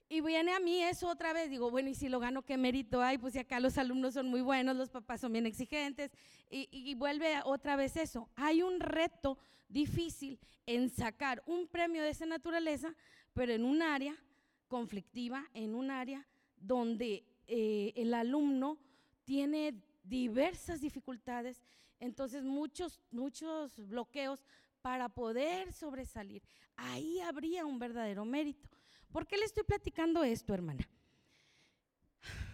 Y 0.09 0.21
viene 0.21 0.53
a 0.53 0.61
mí 0.61 0.83
eso 0.83 1.09
otra 1.09 1.33
vez, 1.33 1.51
digo, 1.51 1.71
bueno, 1.71 1.89
y 1.89 1.95
si 1.95 2.09
lo 2.09 2.21
gano, 2.21 2.43
¿qué 2.43 2.57
mérito 2.57 3.03
hay? 3.03 3.19
Pues 3.19 3.33
si 3.33 3.41
acá 3.41 3.59
los 3.59 3.77
alumnos 3.77 4.15
son 4.15 4.29
muy 4.29 4.41
buenos, 4.41 4.77
los 4.77 4.89
papás 4.89 5.21
son 5.21 5.33
bien 5.33 5.47
exigentes, 5.47 6.13
y, 6.49 6.95
vuelve 6.95 7.41
otra 7.45 7.75
vez 7.75 7.97
eso. 7.97 8.29
Hay 8.37 8.63
un 8.63 8.79
reto 8.79 9.37
difícil 9.69 10.39
en 10.65 10.91
sacar 10.91 11.43
un 11.45 11.67
premio 11.67 12.05
de 12.05 12.11
esa 12.11 12.25
naturaleza, 12.25 12.95
pero 13.35 13.53
en 13.53 13.65
un 13.65 13.83
área 13.83 14.17
conflictiva, 14.69 15.45
en 15.55 15.75
un 15.75 15.91
área 15.91 16.25
donde 16.57 17.25
eh, 17.49 17.93
el 17.97 18.15
alumno 18.15 18.79
tiene 19.25 19.75
diversas 20.05 20.81
dificultades, 20.81 21.65
entonces 21.99 22.45
muchos, 22.45 23.01
muchos 23.11 23.77
bloqueos 23.89 24.45
para 24.83 25.09
poder 25.09 25.73
sobresalir. 25.73 26.45
Ahí 26.77 27.19
habría 27.21 27.67
un 27.67 27.81
verdadero 27.81 28.25
mérito. 28.25 28.76
¿Por 29.17 29.27
qué 29.27 29.39
le 29.39 29.47
estoy 29.47 29.65
platicando 29.65 30.23
esto, 30.25 30.53
hermana? 30.53 30.87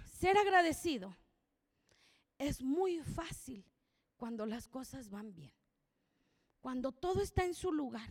Ser 0.04 0.38
agradecido 0.38 1.12
es 2.38 2.62
muy 2.62 3.00
fácil 3.00 3.64
cuando 4.16 4.46
las 4.46 4.68
cosas 4.68 5.10
van 5.10 5.34
bien, 5.34 5.52
cuando 6.60 6.92
todo 6.92 7.20
está 7.20 7.44
en 7.44 7.54
su 7.54 7.72
lugar, 7.72 8.08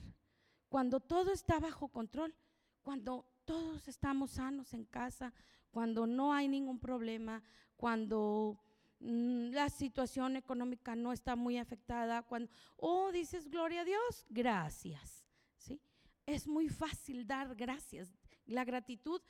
cuando 0.67 1.00
todo 1.00 1.31
está 1.31 1.62
bajo 1.62 1.88
control, 1.88 2.36
cuando 2.84 3.25
todos 3.46 3.88
estamos 3.88 4.31
sanos 4.31 4.74
en 4.74 4.84
casa, 4.84 5.34
cuando 5.72 6.05
no 6.05 6.34
hay 6.34 6.50
ningún 6.50 6.77
problema, 6.77 7.41
cuando 7.77 8.60
mm, 9.00 9.51
la 9.51 9.70
situación 9.70 10.36
económica 10.36 10.93
no 10.93 11.13
está 11.13 11.38
muy 11.38 11.58
afectada, 11.58 12.22
cuando, 12.24 12.51
oh, 12.75 13.13
dices, 13.13 13.50
gloria 13.50 13.79
a 13.79 13.86
Dios, 13.86 14.25
gracias. 14.27 15.25
¿sí? 15.55 15.79
Es 16.25 16.50
muy 16.50 16.67
fácil 16.67 17.25
dar 17.25 17.55
gracias. 17.55 18.12
La 18.46 18.66
gratitud, 18.66 19.22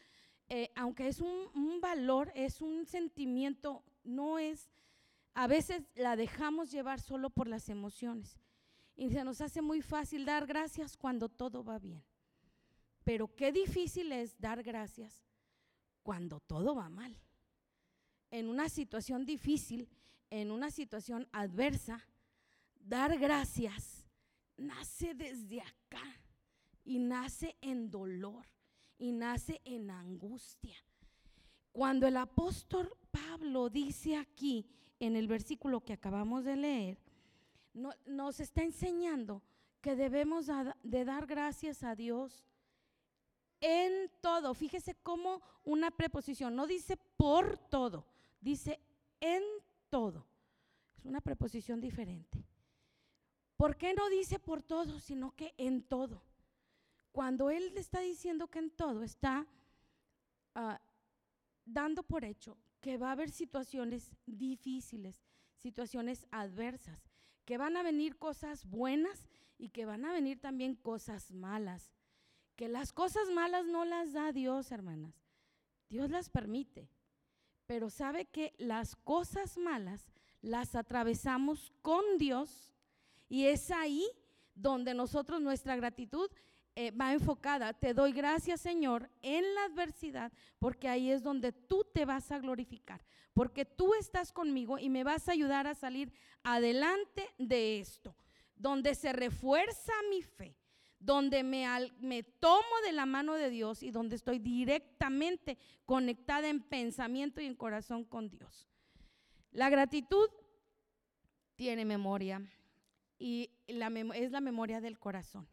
eh, 0.50 0.72
aunque 0.76 1.08
es 1.08 1.22
un, 1.22 1.50
un 1.54 1.82
valor, 1.82 2.32
es 2.36 2.62
un 2.62 2.86
sentimiento, 2.86 3.84
no 4.04 4.40
es, 4.40 4.70
a 5.34 5.48
veces 5.48 5.84
la 5.96 6.16
dejamos 6.16 6.72
llevar 6.72 7.00
solo 7.00 7.30
por 7.30 7.48
las 7.48 7.70
emociones. 7.70 8.38
Y 8.96 9.10
se 9.12 9.24
nos 9.24 9.42
hace 9.42 9.62
muy 9.62 9.82
fácil 9.82 10.26
dar 10.26 10.46
gracias 10.46 10.98
cuando 10.98 11.30
todo 11.30 11.64
va 11.64 11.80
bien. 11.80 12.04
Pero 13.04 13.34
qué 13.36 13.52
difícil 13.52 14.12
es 14.12 14.40
dar 14.40 14.62
gracias 14.62 15.26
cuando 16.04 16.40
todo 16.40 16.76
va 16.76 16.90
mal. 16.90 17.18
En 18.30 18.48
una 18.48 18.70
situación 18.70 19.26
difícil, 19.26 19.90
en 20.30 20.52
una 20.52 20.70
situación 20.70 21.28
adversa, 21.32 22.08
dar 22.76 23.18
gracias 23.18 24.02
nace 24.58 25.14
desde 25.14 25.62
acá 25.62 26.04
y 26.84 27.00
nace 27.00 27.58
en 27.62 27.90
dolor 27.90 28.46
y 29.02 29.12
nace 29.12 29.60
en 29.66 29.90
angustia. 29.90 30.78
Cuando 31.72 32.06
el 32.06 32.18
apóstol 32.18 32.96
Pablo 33.10 33.68
dice 33.68 34.16
aquí 34.16 34.70
en 35.00 35.16
el 35.16 35.28
versículo 35.28 35.82
que 35.82 35.94
acabamos 35.94 36.46
de 36.46 36.56
leer, 36.56 37.00
nos 38.06 38.40
está 38.40 38.62
enseñando 38.62 39.42
que 39.82 39.96
debemos 39.96 40.46
de 40.84 41.04
dar 41.04 41.26
gracias 41.26 41.82
a 41.82 41.96
Dios 41.96 42.46
en 43.60 44.12
todo. 44.22 44.54
Fíjese 44.54 44.94
cómo 45.02 45.42
una 45.64 45.90
preposición 45.90 46.56
no 46.56 46.68
dice 46.68 46.96
por 47.18 47.58
todo, 47.58 48.06
dice 48.40 48.80
en 49.20 49.42
todo. 49.90 50.28
Es 50.96 51.06
una 51.06 51.22
preposición 51.22 51.82
diferente. 51.82 52.46
¿Por 53.58 53.78
qué 53.78 53.96
no 53.96 54.08
dice 54.10 54.38
por 54.38 54.62
todo, 54.62 55.00
sino 55.00 55.36
que 55.36 55.56
en 55.58 55.82
todo? 55.82 56.22
Cuando 57.12 57.50
Él 57.50 57.74
está 57.76 58.00
diciendo 58.00 58.48
que 58.48 58.60
en 58.60 58.72
todo, 58.72 59.04
está 59.04 59.46
ah, 60.56 60.80
dando 61.66 62.04
por 62.04 62.24
hecho 62.24 62.58
que 62.82 62.98
va 62.98 63.10
a 63.10 63.12
haber 63.12 63.30
situaciones 63.30 64.12
difíciles, 64.26 65.24
situaciones 65.62 66.26
adversas, 66.32 67.00
que 67.46 67.58
van 67.58 67.78
a 67.78 67.84
venir 67.84 68.18
cosas 68.18 68.66
buenas 68.66 69.28
y 69.58 69.70
que 69.70 69.86
van 69.86 70.06
a 70.06 70.12
venir 70.12 70.40
también 70.40 70.76
cosas 70.76 71.32
malas. 71.32 71.94
Que 72.56 72.68
las 72.68 72.92
cosas 72.92 73.30
malas 73.30 73.66
no 73.66 73.86
las 73.86 74.14
da 74.14 74.32
Dios, 74.32 74.72
hermanas. 74.72 75.14
Dios 75.90 76.10
las 76.10 76.30
permite. 76.30 76.90
Pero 77.68 77.90
sabe 77.90 78.26
que 78.26 78.54
las 78.58 78.96
cosas 78.96 79.58
malas 79.58 80.12
las 80.42 80.76
atravesamos 80.76 81.72
con 81.82 82.04
Dios 82.18 82.72
y 83.30 83.46
es 83.46 83.70
ahí 83.72 84.06
donde 84.56 84.94
nosotros 84.94 85.40
nuestra 85.42 85.76
gratitud 85.76 86.30
eh, 86.76 86.92
va 86.92 87.14
enfocada. 87.14 87.74
Te 87.74 87.94
doy 87.94 88.14
gracias, 88.14 88.62
Señor, 88.62 89.10
en 89.22 89.44
la 89.56 89.66
adversidad, 89.66 90.32
porque 90.58 90.88
ahí 90.88 91.12
es 91.12 91.22
donde 91.22 91.52
tú 91.52 91.86
te 91.94 92.06
vas 92.06 92.32
a 92.32 92.40
glorificar, 92.40 93.06
porque 93.34 93.66
tú 93.66 93.94
estás 93.94 94.32
conmigo 94.32 94.80
y 94.80 94.90
me 94.90 95.04
vas 95.04 95.28
a 95.28 95.34
ayudar 95.34 95.68
a 95.68 95.76
salir 95.76 96.14
adelante 96.44 97.28
de 97.38 97.80
esto, 97.80 98.16
donde 98.56 98.96
se 98.96 99.12
refuerza 99.12 99.92
mi 100.10 100.22
fe, 100.22 100.56
donde 100.98 101.44
me, 101.44 101.66
me 102.00 102.24
tomo 102.24 102.76
de 102.86 102.94
la 102.94 103.06
mano 103.06 103.34
de 103.34 103.50
Dios 103.50 103.84
y 103.84 103.92
donde 103.92 104.16
estoy 104.16 104.40
directamente 104.40 105.58
conectada 105.86 106.48
en 106.48 106.62
pensamiento 106.62 107.42
y 107.42 107.48
en 107.48 107.56
corazón 107.56 108.06
con 108.06 108.30
Dios. 108.30 108.70
La 109.52 109.70
gratitud 109.70 110.30
tiene 111.56 111.84
memoria 111.84 112.42
y 113.20 113.52
es 113.68 114.32
la 114.32 114.40
memoria 114.40 114.80
del 114.80 114.98
corazón. 114.98 115.48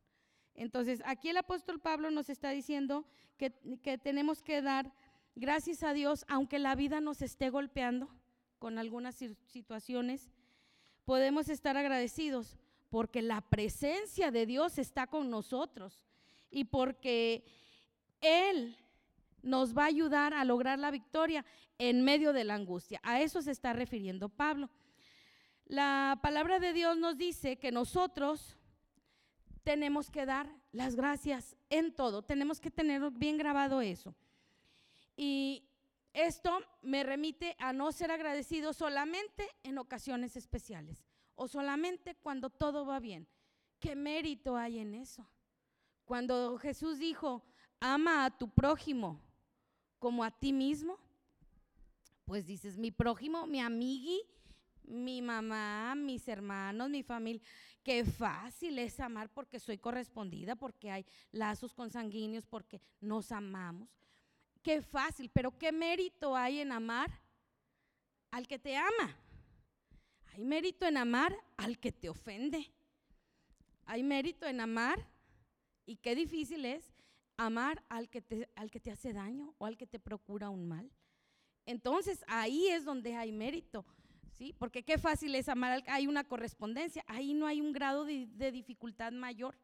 Entonces, 0.59 1.01
aquí 1.05 1.29
el 1.29 1.37
apóstol 1.37 1.79
Pablo 1.79 2.11
nos 2.11 2.29
está 2.29 2.51
diciendo 2.51 3.07
que, 3.37 3.51
tenemos 4.03 4.43
que 4.43 4.61
dar 4.61 4.93
gracias 5.37 5.85
a 5.85 5.93
Dios, 5.93 6.25
aunque 6.27 6.59
la 6.59 6.75
vida 6.75 7.01
nos 7.01 7.23
esté 7.23 7.49
golpeando 7.49 8.09
con 8.59 8.77
algunas 8.77 9.15
situaciones, 9.47 10.33
podemos 11.05 11.49
estar 11.49 11.77
agradecidos 11.77 12.59
porque 12.91 13.23
la 13.23 13.41
presencia 13.41 14.33
de 14.33 14.47
Dios 14.47 14.79
está 14.79 15.07
con 15.07 15.31
nosotros 15.31 16.05
y 16.51 16.65
porque 16.65 17.45
Él 18.21 18.77
nos 19.43 19.79
va 19.79 19.85
a 19.85 19.87
ayudar 19.95 20.35
a 20.35 20.45
lograr 20.45 20.81
la 20.81 20.91
victoria 20.91 21.45
en 21.79 22.03
medio 22.03 22.33
de 22.33 22.43
la 22.43 22.55
angustia. 22.55 22.99
A 23.05 23.21
eso 23.21 23.43
se 23.43 23.53
está 23.53 23.75
refiriendo 23.75 24.29
Pablo. 24.29 24.69
La 25.67 26.19
palabra 26.21 26.59
de 26.59 26.73
Dios 26.73 26.99
nos 26.99 27.17
dice 27.17 27.59
que 27.59 27.71
nosotros 27.71 28.58
tenemos 29.69 30.11
que 30.11 30.25
dar 30.25 30.51
las 30.73 30.97
gracias 30.97 31.55
en 31.69 31.93
todo. 31.95 32.23
Tenemos 32.23 32.59
que 32.59 32.71
tener 32.71 33.11
bien 33.11 33.37
grabado 33.37 33.83
eso. 33.83 34.15
Y 35.15 35.69
esto 36.15 36.59
me 36.81 37.03
remite 37.03 37.55
a 37.59 37.75
no 37.75 37.93
ser 37.93 38.11
agradecido 38.11 38.73
solamente 38.73 39.47
en 39.63 39.77
ocasiones 39.77 40.37
especiales 40.37 41.05
o 41.35 41.49
solamente 41.49 42.15
cuando 42.15 42.49
todo 42.49 42.87
va 42.87 42.99
bien. 42.99 43.29
¿Qué 43.79 43.95
mérito 43.95 44.57
hay 44.57 44.79
en 44.79 44.95
eso? 44.95 45.29
Cuando 46.07 46.57
Jesús 46.57 46.99
dijo, 46.99 47.45
ama 47.79 48.25
a 48.25 48.39
tu 48.39 48.49
prójimo 48.49 49.21
como 49.99 50.25
a 50.25 50.31
ti 50.31 50.55
mismo, 50.55 50.99
pues 52.25 52.47
dices, 52.47 52.79
mi 52.79 52.91
prójimo, 52.91 53.47
mi 53.47 53.61
amigui, 53.61 54.23
mi 54.89 55.23
mamá, 55.23 55.95
mis 55.95 56.27
hermanos, 56.29 56.91
mi 56.91 57.03
familia. 57.03 57.43
Qué 57.83 58.05
fácil 58.05 58.79
es 58.79 58.99
amar 59.01 59.31
porque 59.31 59.61
soy 59.61 59.79
correspondida, 59.79 60.57
porque 60.57 60.91
hay 60.91 61.07
lazos 61.31 61.73
consanguíneos, 61.73 62.47
porque 62.47 62.81
nos 63.01 63.33
amamos. 63.33 63.89
Qué 64.63 64.83
fácil, 64.83 65.31
pero 65.33 65.57
qué 65.57 65.73
mérito 65.73 66.37
hay 66.37 66.61
en 66.61 66.73
amar 66.73 67.11
al 68.31 68.47
que 68.47 68.59
te 68.59 68.77
ama. 68.77 69.17
Hay 70.27 70.45
mérito 70.45 70.87
en 70.87 70.97
amar 70.97 71.35
al 71.57 71.79
que 71.79 71.93
te 71.93 72.09
ofende. 72.09 72.71
Hay 73.87 74.03
mérito 74.03 74.47
en 74.47 74.61
amar 74.61 75.07
y 75.87 75.97
qué 75.97 76.15
difícil 76.15 76.65
es 76.65 76.93
amar 77.39 77.83
al 77.89 78.11
que 78.11 78.21
te, 78.21 78.51
al 78.55 78.71
que 78.71 78.81
te 78.81 78.91
hace 78.91 79.13
daño 79.13 79.55
o 79.59 79.65
al 79.65 79.79
que 79.79 79.87
te 79.87 79.99
procura 79.99 80.51
un 80.51 80.69
mal. 80.69 80.91
Entonces 81.65 82.25
ahí 82.27 82.69
es 82.69 82.85
donde 82.85 83.17
hay 83.17 83.33
mérito 83.33 83.87
¿sí? 84.39 84.55
Porque 84.57 84.85
qué 84.85 84.99
fácil 84.99 85.35
es 85.35 85.49
amar, 85.49 85.83
hay 85.89 86.07
una 86.07 86.23
correspondencia, 86.23 87.05
ahí 87.09 87.35
no 87.35 87.47
hay 87.47 87.61
un 87.61 87.73
grado 87.73 88.05
de, 88.05 88.27
de 88.27 88.53
dificultad 88.53 89.11
mayor. 89.11 89.59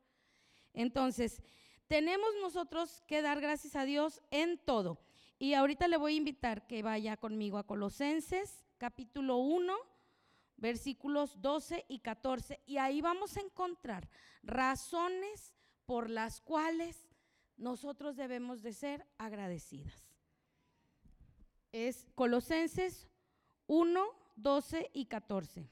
Entonces, 0.72 1.40
tenemos 1.86 2.28
nosotros 2.42 3.02
que 3.06 3.22
dar 3.22 3.40
gracias 3.40 3.76
a 3.76 3.84
Dios 3.84 4.20
en 4.32 4.58
todo. 4.58 4.98
Y 5.38 5.54
ahorita 5.54 5.86
le 5.86 5.96
voy 5.96 6.14
a 6.14 6.16
invitar 6.16 6.66
que 6.66 6.82
vaya 6.82 7.16
conmigo 7.16 7.58
a 7.58 7.66
Colosenses, 7.66 8.64
capítulo 8.76 9.36
1, 9.36 9.72
versículos 10.56 11.40
12 11.40 11.84
y 11.88 12.00
14. 12.00 12.60
Y 12.66 12.78
ahí 12.78 13.00
vamos 13.00 13.36
a 13.36 13.40
encontrar 13.40 14.08
razones 14.42 15.54
por 15.86 16.10
las 16.10 16.40
cuales 16.40 17.06
nosotros 17.56 18.16
debemos 18.16 18.62
de 18.62 18.72
ser 18.72 19.06
agradecidas. 19.18 20.08
Es 21.70 22.06
Colosenses 22.16 23.08
1, 23.66 24.23
12 24.36 24.90
y 24.92 25.06
14. 25.06 25.68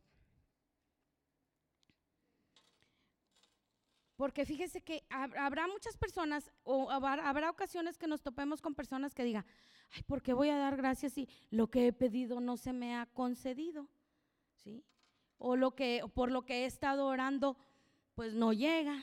Porque 4.16 4.46
fíjese 4.46 4.82
que 4.82 5.04
habrá 5.10 5.66
muchas 5.66 5.96
personas 5.96 6.52
o 6.62 6.90
habrá 6.90 7.50
ocasiones 7.50 7.98
que 7.98 8.06
nos 8.06 8.22
topemos 8.22 8.60
con 8.62 8.74
personas 8.74 9.14
que 9.14 9.24
digan, 9.24 9.44
ay, 9.90 10.02
¿por 10.04 10.22
qué 10.22 10.32
voy 10.32 10.48
a 10.48 10.56
dar 10.56 10.76
gracias 10.76 11.14
si 11.14 11.28
lo 11.50 11.68
que 11.68 11.88
he 11.88 11.92
pedido 11.92 12.40
no 12.40 12.56
se 12.56 12.72
me 12.72 12.94
ha 12.94 13.06
concedido? 13.06 13.88
¿Sí? 14.54 14.84
O 15.38 15.56
lo 15.56 15.74
que 15.74 16.04
por 16.14 16.30
lo 16.30 16.44
que 16.46 16.62
he 16.62 16.66
estado 16.66 17.06
orando 17.06 17.56
pues 18.14 18.32
no 18.32 18.52
llega. 18.52 19.02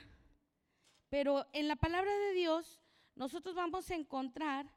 Pero 1.10 1.46
en 1.52 1.68
la 1.68 1.76
palabra 1.76 2.16
de 2.18 2.34
Dios 2.34 2.80
nosotros 3.16 3.56
vamos 3.56 3.92
a 3.92 3.96
encontrar 3.96 4.74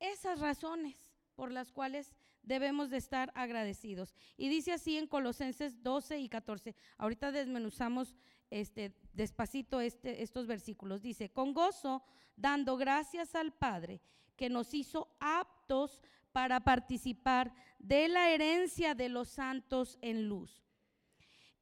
esas 0.00 0.40
razones 0.40 0.96
por 1.34 1.50
las 1.50 1.72
cuales 1.72 2.14
debemos 2.48 2.90
de 2.90 2.96
estar 2.96 3.30
agradecidos. 3.34 4.14
Y 4.36 4.48
dice 4.48 4.72
así 4.72 4.96
en 4.96 5.06
Colosenses 5.06 5.82
12 5.82 6.18
y 6.18 6.28
14. 6.28 6.74
Ahorita 6.96 7.30
desmenuzamos 7.30 8.16
este, 8.50 8.96
despacito 9.12 9.80
este, 9.80 10.22
estos 10.22 10.46
versículos. 10.46 11.02
Dice, 11.02 11.30
con 11.30 11.52
gozo, 11.52 12.02
dando 12.36 12.76
gracias 12.76 13.34
al 13.34 13.52
Padre, 13.52 14.00
que 14.34 14.48
nos 14.48 14.72
hizo 14.74 15.14
aptos 15.20 16.00
para 16.32 16.60
participar 16.60 17.52
de 17.78 18.08
la 18.08 18.30
herencia 18.30 18.94
de 18.94 19.08
los 19.08 19.28
santos 19.28 19.98
en 20.00 20.28
luz, 20.28 20.64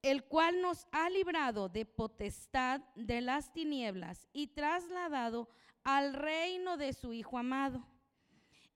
el 0.02 0.24
cual 0.24 0.60
nos 0.60 0.86
ha 0.92 1.10
librado 1.10 1.68
de 1.68 1.84
potestad 1.84 2.80
de 2.94 3.20
las 3.20 3.52
tinieblas 3.52 4.28
y 4.32 4.48
trasladado 4.48 5.48
al 5.82 6.14
reino 6.14 6.76
de 6.76 6.92
su 6.92 7.12
Hijo 7.12 7.38
amado 7.38 7.84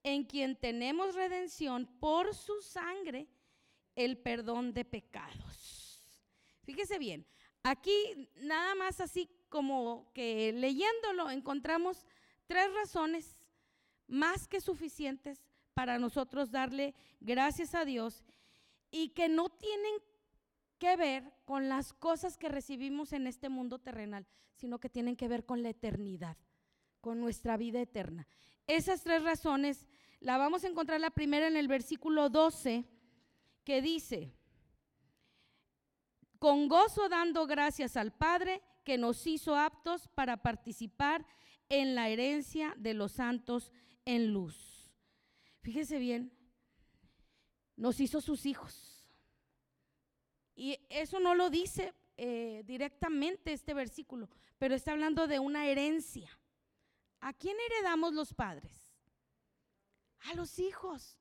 en 0.02 0.25
quien 0.25 0.57
tenemos 0.57 1.14
redención 1.14 1.87
por 1.99 2.35
su 2.35 2.61
sangre, 2.62 3.28
el 3.95 4.19
perdón 4.19 4.73
de 4.73 4.85
pecados. 4.85 6.02
Fíjese 6.62 6.99
bien, 6.99 7.26
aquí 7.62 8.28
nada 8.37 8.75
más 8.75 9.00
así 9.00 9.28
como 9.49 10.11
que 10.14 10.52
leyéndolo 10.52 11.30
encontramos 11.30 12.07
tres 12.47 12.73
razones 12.73 13.45
más 14.07 14.47
que 14.49 14.61
suficientes 14.61 15.42
para 15.75 15.99
nosotros 15.99 16.50
darle 16.50 16.95
gracias 17.21 17.75
a 17.75 17.85
Dios 17.85 18.25
y 18.90 19.11
que 19.11 19.28
no 19.28 19.50
tienen 19.50 19.95
que 20.78 20.97
ver 20.97 21.33
con 21.45 21.69
las 21.69 21.92
cosas 21.92 22.37
que 22.37 22.49
recibimos 22.49 23.12
en 23.12 23.26
este 23.26 23.49
mundo 23.49 23.78
terrenal, 23.78 24.26
sino 24.54 24.78
que 24.78 24.88
tienen 24.88 25.16
que 25.16 25.28
ver 25.28 25.45
con 25.45 25.62
la 25.62 25.71
eternidad 25.71 26.37
con 27.00 27.21
nuestra 27.21 27.57
vida 27.57 27.80
eterna. 27.80 28.26
Esas 28.71 29.03
tres 29.03 29.25
razones 29.25 29.85
la 30.21 30.39
vamos 30.39 30.62
a 30.62 30.69
encontrar 30.69 31.00
la 31.00 31.11
primera 31.11 31.49
en 31.49 31.57
el 31.57 31.67
versículo 31.67 32.31
12 32.31 32.85
que 33.65 33.83
dice, 33.83 34.33
con 36.39 36.69
gozo 36.69 37.09
dando 37.09 37.49
gracias 37.49 37.97
al 37.97 38.12
Padre 38.12 38.62
que 38.85 38.97
nos 38.97 39.27
hizo 39.27 39.57
aptos 39.57 40.07
para 40.15 40.37
participar 40.37 41.27
en 41.69 41.97
la 41.97 42.11
herencia 42.11 42.73
de 42.77 42.95
los 42.95 43.11
santos 43.11 43.73
en 44.05 44.33
luz. 44.33 44.89
Fíjese 45.62 45.99
bien, 45.99 46.33
nos 47.75 47.99
hizo 47.99 48.21
sus 48.21 48.47
hijos. 48.47 49.05
Y 50.55 50.79
eso 50.91 51.19
no 51.19 51.35
lo 51.35 51.50
dice 51.50 51.93
eh, 52.17 52.62
directamente 52.67 53.53
este 53.53 53.75
versículo, 53.75 54.31
pero 54.59 54.77
está 54.77 54.93
hablando 54.93 55.27
de 55.27 55.41
una 55.41 55.67
herencia. 55.67 56.31
¿A 57.21 57.33
quién 57.33 57.57
heredamos 57.67 58.15
los 58.15 58.33
padres? 58.33 58.73
A 60.31 60.35
los 60.35 60.59
hijos. 60.59 61.19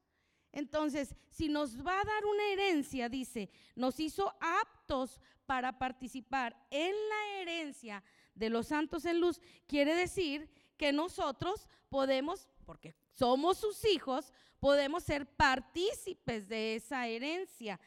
Entonces, 0.51 1.15
si 1.29 1.47
nos 1.47 1.77
va 1.85 1.99
a 1.99 2.03
dar 2.03 2.25
una 2.25 2.43
herencia, 2.51 3.09
dice, 3.09 3.49
nos 3.75 3.99
hizo 3.99 4.33
aptos 4.39 5.21
para 5.45 5.77
participar 5.77 6.55
en 6.69 6.95
la 7.09 7.39
herencia 7.39 8.03
de 8.33 8.49
los 8.49 8.67
santos 8.67 9.05
en 9.05 9.19
luz, 9.19 9.41
quiere 9.67 9.95
decir 9.95 10.49
que 10.77 10.91
nosotros 10.91 11.67
podemos, 11.89 12.47
porque 12.65 12.95
somos 13.13 13.57
sus 13.57 13.83
hijos, 13.85 14.31
podemos 14.59 15.03
ser 15.03 15.27
partícipes 15.27 16.47
de 16.47 16.75
esa 16.75 17.07
herencia. 17.07 17.79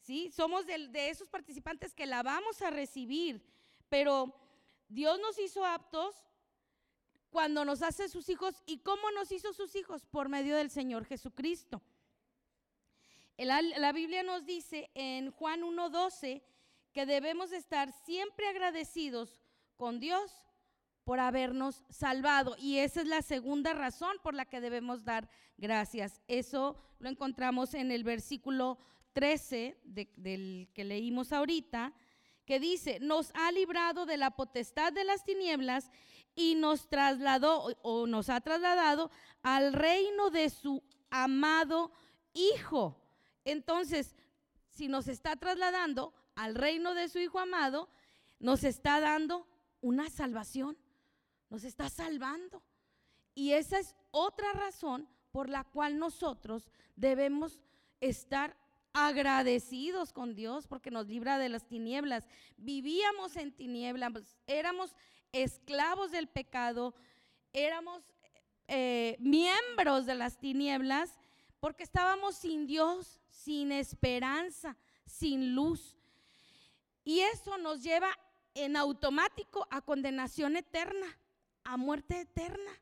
¿sí? 0.00 0.30
Somos 0.32 0.66
de, 0.66 0.88
de 0.88 1.08
esos 1.08 1.28
participantes 1.28 1.94
que 1.94 2.06
la 2.06 2.22
vamos 2.22 2.60
a 2.62 2.70
recibir, 2.70 3.42
pero 3.88 4.34
Dios 4.88 5.18
nos 5.20 5.38
hizo 5.38 5.64
aptos 5.64 6.16
cuando 7.32 7.64
nos 7.64 7.82
hace 7.82 8.08
sus 8.08 8.28
hijos. 8.28 8.62
¿Y 8.66 8.78
cómo 8.78 9.10
nos 9.10 9.32
hizo 9.32 9.52
sus 9.52 9.74
hijos? 9.74 10.06
Por 10.06 10.28
medio 10.28 10.54
del 10.54 10.70
Señor 10.70 11.04
Jesucristo. 11.06 11.82
La, 13.38 13.92
Biblia 13.92 14.22
nos 14.22 14.44
dice 14.44 14.90
en 14.94 15.32
Juan 15.32 15.62
1.12 15.62 16.42
que 16.92 17.06
debemos 17.06 17.50
estar 17.50 17.90
siempre 18.04 18.46
agradecidos 18.46 19.40
con 19.76 19.98
Dios 19.98 20.30
por 21.04 21.18
habernos 21.18 21.82
salvado. 21.88 22.54
Y 22.58 22.78
esa 22.78 23.00
es 23.00 23.08
la 23.08 23.22
segunda 23.22 23.72
razón 23.72 24.16
por 24.22 24.34
la 24.34 24.44
que 24.44 24.60
debemos 24.60 25.02
dar 25.02 25.28
gracias. 25.56 26.20
Eso 26.28 26.76
lo 26.98 27.08
encontramos 27.08 27.74
en 27.74 27.90
el 27.90 28.04
versículo 28.04 28.78
13 29.14 29.80
del 29.82 30.68
que 30.74 30.84
leímos 30.84 31.32
ahorita, 31.32 31.94
que 32.44 32.60
dice, 32.60 32.98
nos 33.00 33.30
ha 33.34 33.52
librado 33.52 34.06
de 34.06 34.16
la 34.16 34.32
potestad 34.32 34.92
de 34.92 35.04
las 35.04 35.24
tinieblas 35.24 35.90
y 36.34 36.54
nos 36.54 36.88
trasladó 36.88 37.66
o 37.82 38.06
nos 38.06 38.28
ha 38.28 38.40
trasladado 38.40 39.10
al 39.42 39.72
reino 39.72 40.30
de 40.30 40.50
su 40.50 40.82
amado 41.10 41.92
Hijo. 42.34 42.98
Entonces, 43.44 44.16
si 44.70 44.88
nos 44.88 45.06
está 45.06 45.36
trasladando 45.36 46.14
al 46.34 46.54
reino 46.54 46.94
de 46.94 47.08
su 47.08 47.18
Hijo 47.18 47.38
amado, 47.38 47.90
nos 48.38 48.64
está 48.64 49.00
dando 49.00 49.46
una 49.82 50.08
salvación, 50.08 50.78
nos 51.50 51.64
está 51.64 51.90
salvando. 51.90 52.62
Y 53.34 53.52
esa 53.52 53.78
es 53.78 53.94
otra 54.10 54.52
razón 54.52 55.08
por 55.30 55.48
la 55.48 55.64
cual 55.64 55.98
nosotros 55.98 56.70
debemos 56.96 57.60
estar 58.00 58.56
agradecidos 58.92 60.12
con 60.12 60.34
Dios 60.34 60.66
porque 60.66 60.90
nos 60.90 61.06
libra 61.06 61.38
de 61.38 61.48
las 61.48 61.66
tinieblas. 61.66 62.26
Vivíamos 62.56 63.36
en 63.36 63.52
tinieblas, 63.52 64.12
éramos 64.46 64.94
esclavos 65.32 66.10
del 66.10 66.28
pecado, 66.28 66.94
éramos 67.52 68.02
eh, 68.68 69.16
miembros 69.20 70.06
de 70.06 70.14
las 70.14 70.38
tinieblas 70.38 71.18
porque 71.60 71.84
estábamos 71.84 72.36
sin 72.36 72.66
Dios, 72.66 73.20
sin 73.30 73.72
esperanza, 73.72 74.76
sin 75.06 75.54
luz. 75.54 75.96
Y 77.04 77.20
eso 77.20 77.58
nos 77.58 77.82
lleva 77.82 78.18
en 78.54 78.76
automático 78.76 79.66
a 79.70 79.80
condenación 79.80 80.56
eterna, 80.56 81.06
a 81.64 81.76
muerte 81.76 82.20
eterna. 82.20 82.72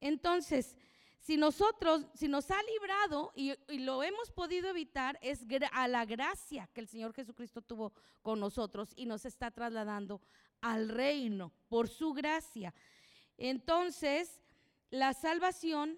Entonces, 0.00 0.76
si 1.22 1.36
nosotros, 1.36 2.04
si 2.14 2.26
nos 2.26 2.50
ha 2.50 2.60
librado 2.64 3.32
y, 3.36 3.54
lo 3.78 4.02
hemos 4.02 4.32
podido 4.32 4.68
evitar, 4.68 5.20
es 5.22 5.46
a 5.70 5.86
la 5.86 6.04
gracia 6.04 6.68
que 6.74 6.80
el 6.80 6.88
Señor 6.88 7.14
Jesucristo 7.14 7.62
tuvo 7.62 7.92
con 8.22 8.40
nosotros 8.40 8.92
y 8.96 9.06
nos 9.06 9.24
está 9.24 9.52
trasladando 9.52 10.20
al 10.60 10.88
reino 10.88 11.52
por 11.68 11.88
su 11.88 12.12
gracia. 12.12 12.74
Entonces, 13.38 14.40
la 14.90 15.12
salvación 15.12 15.96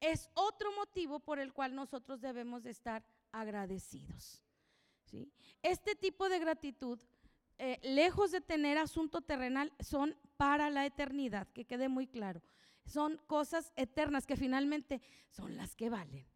es 0.00 0.30
otro 0.32 0.72
motivo 0.72 1.20
por 1.20 1.38
el 1.38 1.52
cual 1.52 1.74
nosotros 1.74 2.22
debemos 2.22 2.62
de 2.62 2.70
estar 2.70 3.04
agradecidos. 3.32 4.42
¿sí? 5.04 5.30
Este 5.62 5.94
tipo 5.94 6.30
de 6.30 6.38
gratitud, 6.38 6.98
eh, 7.58 7.78
lejos 7.82 8.30
de 8.30 8.40
tener 8.40 8.78
asunto 8.78 9.20
terrenal, 9.20 9.74
son 9.78 10.16
para 10.38 10.70
la 10.70 10.86
eternidad, 10.86 11.48
que 11.48 11.66
quede 11.66 11.90
muy 11.90 12.06
claro 12.06 12.40
son 12.86 13.18
cosas 13.26 13.72
eternas 13.76 14.26
que 14.26 14.36
finalmente 14.36 15.00
son 15.30 15.56
las 15.56 15.74
que 15.74 15.90
valen. 15.90 16.26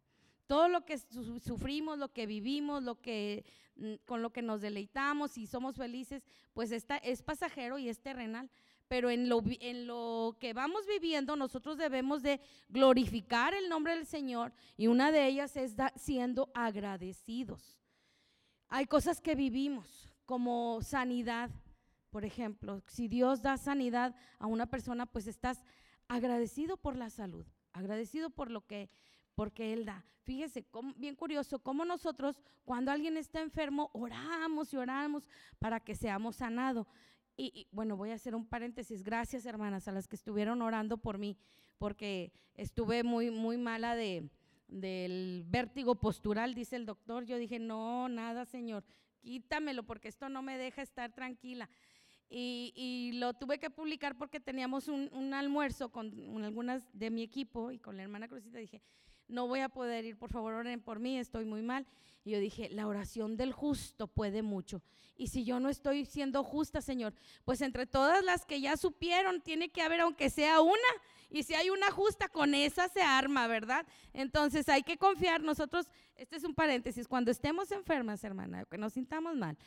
Todo 0.47 0.69
lo 0.69 0.85
que 0.85 0.97
sufrimos, 0.97 1.99
lo 1.99 2.13
que 2.13 2.25
vivimos, 2.25 2.81
lo 2.83 3.01
que 3.01 3.45
mm, 3.75 3.95
con 4.05 4.21
lo 4.21 4.31
que 4.31 4.41
nos 4.41 4.61
deleitamos 4.61 5.37
y 5.37 5.45
somos 5.45 5.75
felices, 5.75 6.23
pues 6.53 6.71
está, 6.71 6.97
es 6.97 7.21
pasajero 7.21 7.77
y 7.77 7.89
es 7.89 7.99
terrenal. 7.99 8.49
Pero 8.87 9.09
en 9.09 9.27
lo, 9.27 9.43
en 9.59 9.85
lo 9.85 10.37
que 10.39 10.53
vamos 10.53 10.87
viviendo, 10.87 11.35
nosotros 11.35 11.77
debemos 11.77 12.23
de 12.23 12.39
glorificar 12.69 13.53
el 13.53 13.67
nombre 13.67 13.95
del 13.95 14.05
Señor 14.05 14.53
y 14.77 14.87
una 14.87 15.11
de 15.11 15.27
ellas 15.27 15.57
es 15.57 15.75
siendo 15.97 16.49
agradecidos. 16.53 17.77
Hay 18.69 18.85
cosas 18.85 19.19
que 19.19 19.35
vivimos, 19.35 20.09
como 20.25 20.81
sanidad, 20.81 21.49
por 22.09 22.23
ejemplo. 22.23 22.81
Si 22.87 23.09
Dios 23.09 23.41
da 23.41 23.57
sanidad 23.57 24.15
a 24.39 24.47
una 24.47 24.65
persona, 24.65 25.05
pues 25.05 25.27
estás 25.27 25.61
agradecido 26.07 26.77
por 26.77 26.95
la 26.95 27.09
salud, 27.09 27.45
agradecido 27.73 28.29
por 28.29 28.51
lo 28.51 28.65
que 28.65 28.89
porque 29.35 29.71
Él 29.71 29.85
da. 29.85 30.03
Fíjese, 30.23 30.65
bien 30.97 31.15
curioso, 31.15 31.59
cómo 31.59 31.85
nosotros 31.85 32.41
cuando 32.65 32.91
alguien 32.91 33.15
está 33.17 33.39
enfermo 33.39 33.91
oramos 33.93 34.73
y 34.73 34.77
oramos 34.77 35.27
para 35.59 35.79
que 35.79 35.95
seamos 35.95 36.37
sanados. 36.37 36.87
Y, 37.37 37.67
bueno, 37.71 37.95
voy 37.95 38.09
a 38.09 38.15
hacer 38.15 38.33
un 38.33 38.47
paréntesis. 38.47 39.03
Gracias, 39.03 39.45
hermanas, 39.45 39.87
a 39.87 39.91
las 39.91 40.07
que 40.07 40.15
estuvieron 40.15 40.63
orando 40.63 40.97
por 40.97 41.19
mí, 41.19 41.37
porque 41.77 42.33
estuve 42.55 43.03
muy, 43.03 43.29
muy 43.29 43.57
mala 43.57 43.95
de, 43.95 44.27
del 44.67 45.45
vértigo 45.47 45.93
postural, 45.95 46.55
dice 46.55 46.75
el 46.75 46.87
doctor. 46.87 47.25
Yo 47.25 47.37
dije, 47.37 47.59
no, 47.59 48.09
nada, 48.09 48.43
Señor, 48.45 48.83
quítamelo, 49.21 49.83
porque 49.83 50.07
esto 50.07 50.29
no 50.29 50.41
me 50.41 50.57
deja 50.57 50.81
estar 50.81 51.13
tranquila. 51.13 51.69
Y, 52.29 53.11
lo 53.13 53.33
tuve 53.33 53.57
que 53.57 53.69
publicar 53.69 54.17
porque 54.17 54.39
teníamos 54.39 54.87
un, 54.87 55.33
almuerzo 55.33 55.89
con 55.89 56.43
algunas 56.43 56.83
de 56.93 57.09
mi 57.09 57.23
equipo 57.23 57.71
y 57.71 57.79
con 57.79 57.97
la 57.97 58.03
hermana 58.03 58.27
Cruzita. 58.27 58.57
Dije, 58.57 58.81
no 59.27 59.47
voy 59.47 59.59
a 59.59 59.69
poder 59.69 60.05
ir, 60.05 60.17
por 60.17 60.31
favor, 60.31 60.53
oren 60.53 60.81
por 60.81 60.99
mí, 60.99 61.17
estoy 61.17 61.45
muy 61.45 61.61
mal. 61.61 61.85
Y 62.23 62.31
yo 62.31 62.39
dije, 62.39 62.69
la 62.69 62.87
oración 62.87 63.37
del 63.37 63.53
justo 63.53 64.07
puede 64.07 64.41
mucho. 64.41 64.81
Y 65.15 65.27
si 65.27 65.45
yo 65.45 65.59
no 65.59 65.69
estoy 65.69 66.05
siendo 66.05 66.43
justa, 66.43 66.81
Señor, 66.81 67.13
pues 67.45 67.61
entre 67.61 67.85
todas 67.87 68.23
las 68.23 68.45
que 68.45 68.61
ya 68.61 68.77
supieron, 68.77 69.41
tiene 69.41 69.69
que 69.69 69.81
haber 69.81 70.01
aunque 70.01 70.29
sea 70.29 70.61
una. 70.61 70.75
Y 71.29 71.43
si 71.43 71.55
hay 71.55 71.69
una 71.69 71.89
justa, 71.91 72.27
con 72.27 72.53
esa 72.53 72.87
se 72.89 73.01
arma, 73.01 73.47
¿verdad? 73.47 73.85
Entonces 74.13 74.69
hay 74.69 74.83
que 74.83 74.97
confiar. 74.97 75.41
Nosotros, 75.41 75.87
este 76.15 76.35
es 76.35 76.43
un 76.43 76.53
paréntesis, 76.53 77.07
cuando 77.07 77.31
estemos 77.31 77.71
enfermas, 77.71 78.23
hermana, 78.23 78.65
que 78.65 78.77
nos 78.77 78.93
sintamos 78.93 79.35
mal, 79.35 79.57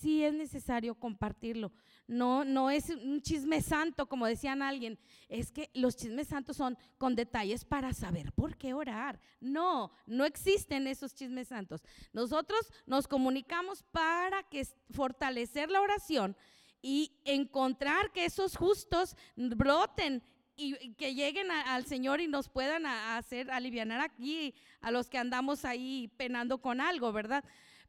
sí 0.00 0.24
es 0.24 0.34
necesario 0.34 0.94
compartirlo. 0.94 1.72
No, 2.06 2.44
no 2.44 2.70
es 2.70 2.90
un 2.90 3.22
chisme 3.22 3.62
santo, 3.62 4.06
como 4.06 4.26
decían 4.26 4.60
alguien. 4.60 4.98
Es 5.28 5.50
que 5.50 5.70
los 5.74 5.96
chismes 5.96 6.28
santos 6.28 6.56
son 6.56 6.76
con 6.98 7.14
detalles 7.14 7.64
para 7.64 7.94
saber 7.94 8.32
por 8.32 8.56
qué 8.56 8.74
orar. 8.74 9.18
No, 9.40 9.92
no 10.06 10.24
existen 10.24 10.86
esos 10.86 11.14
chismes 11.14 11.48
santos. 11.48 11.82
Nosotros 12.12 12.60
nos 12.86 13.08
comunicamos 13.08 13.82
para 13.84 14.42
que 14.42 14.66
fortalecer 14.90 15.70
la 15.70 15.80
oración 15.80 16.36
y 16.82 17.12
encontrar 17.24 18.12
que 18.12 18.26
esos 18.26 18.56
justos 18.56 19.16
broten 19.36 20.22
y 20.56 20.94
que 20.94 21.14
lleguen 21.14 21.50
al 21.50 21.86
Señor 21.86 22.20
y 22.20 22.28
nos 22.28 22.48
puedan 22.48 22.86
hacer 22.86 23.50
aliviar 23.50 23.90
aquí 23.92 24.54
a 24.80 24.90
los 24.90 25.08
que 25.08 25.18
andamos 25.18 25.64
ahí 25.64 26.12
penando 26.16 26.58
con 26.58 26.80
algo, 26.80 27.12
¿verdad? 27.12 27.44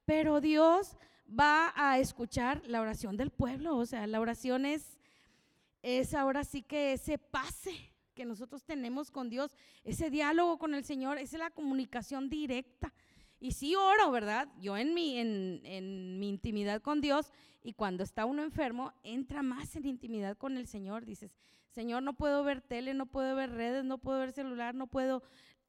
Pero 0.06 0.39
Dios 0.39 0.98
va 1.27 1.73
a 1.75 1.99
escuchar 1.99 2.61
la 2.67 2.81
oración 2.81 3.17
del 3.17 3.31
pueblo. 3.31 3.77
O 3.77 3.85
sea, 3.85 4.07
la 4.07 4.19
oración 4.19 4.65
es, 4.65 4.97
es 5.81 6.13
ahora 6.13 6.43
sí 6.43 6.61
que 6.61 6.93
ese 6.93 7.17
pase 7.17 7.91
que 8.13 8.25
nosotros 8.25 8.63
tenemos 8.63 9.11
con 9.11 9.29
Dios, 9.29 9.51
ese 9.83 10.09
diálogo 10.09 10.57
con 10.57 10.73
el 10.73 10.85
Señor, 10.85 11.17
es 11.17 11.33
la 11.33 11.49
comunicación 11.49 12.29
directa. 12.29 12.93
Y 13.39 13.51
sí 13.51 13.75
oro, 13.75 14.09
¿verdad? 14.11 14.47
Yo 14.59 14.77
en 14.77 14.93
mi, 14.93 15.17
en, 15.19 15.61
en 15.65 16.19
mi 16.19 16.29
intimidad 16.29 16.81
con 16.81 17.01
Dios 17.01 17.31
y 17.61 17.73
cuando 17.73 18.03
está 18.03 18.25
uno 18.25 18.43
enfermo, 18.43 18.93
entra 19.03 19.43
más 19.43 19.75
en 19.75 19.85
intimidad 19.85 20.38
con 20.38 20.57
el 20.57 20.67
Señor. 20.67 21.05
Dices, 21.05 21.35
Señor, 21.71 22.03
no 22.03 22.13
puedo 22.13 22.43
ver 22.43 22.61
tele, 22.61 22.93
no 22.93 23.05
puedo 23.05 23.35
ver 23.35 23.51
redes, 23.51 23.83
no 23.83 23.97
puedo 23.97 24.19
ver 24.19 24.31
celular, 24.31 24.73
no 24.75 24.88
puedo, 24.88 25.23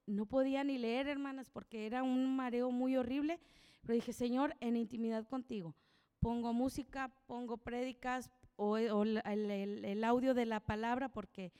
no 0.07 0.27
podía 0.27 0.63
ni 0.63 0.79
leer, 0.79 1.09
hermanas, 1.09 1.51
porque 1.51 1.87
era 1.87 2.03
un 2.03 2.37
mareo 2.37 2.71
muy 2.71 2.97
horrible. 2.97 3.41
Pero 3.87 3.95
dije, 3.95 4.13
Señor, 4.13 4.57
en 4.59 4.77
intimidad 4.77 5.29
contigo. 5.29 5.77
Pongo 6.19 6.53
música, 6.53 7.15
pongo 7.27 7.57
prédicas 7.57 8.33
o, 8.57 8.77
el, 8.77 10.05
audio 10.05 10.35
de 10.35 10.45
la 10.45 10.59
palabra, 10.59 11.09
porque 11.09 11.53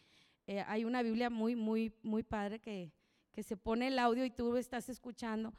eh, 0.49 0.65
hay 0.67 0.85
una 0.85 1.03
Biblia 1.03 1.31
muy, 1.31 1.55
muy, 1.55 1.95
muy 2.03 2.25
padre 2.25 2.59
que, 2.59 2.93
que 3.33 3.45
se 3.45 3.57
pone 3.57 3.87
el 3.89 3.99
audio 4.01 4.25
y 4.25 4.31
tú 4.31 4.57
estás 4.57 4.89
escuchando. 4.89 5.55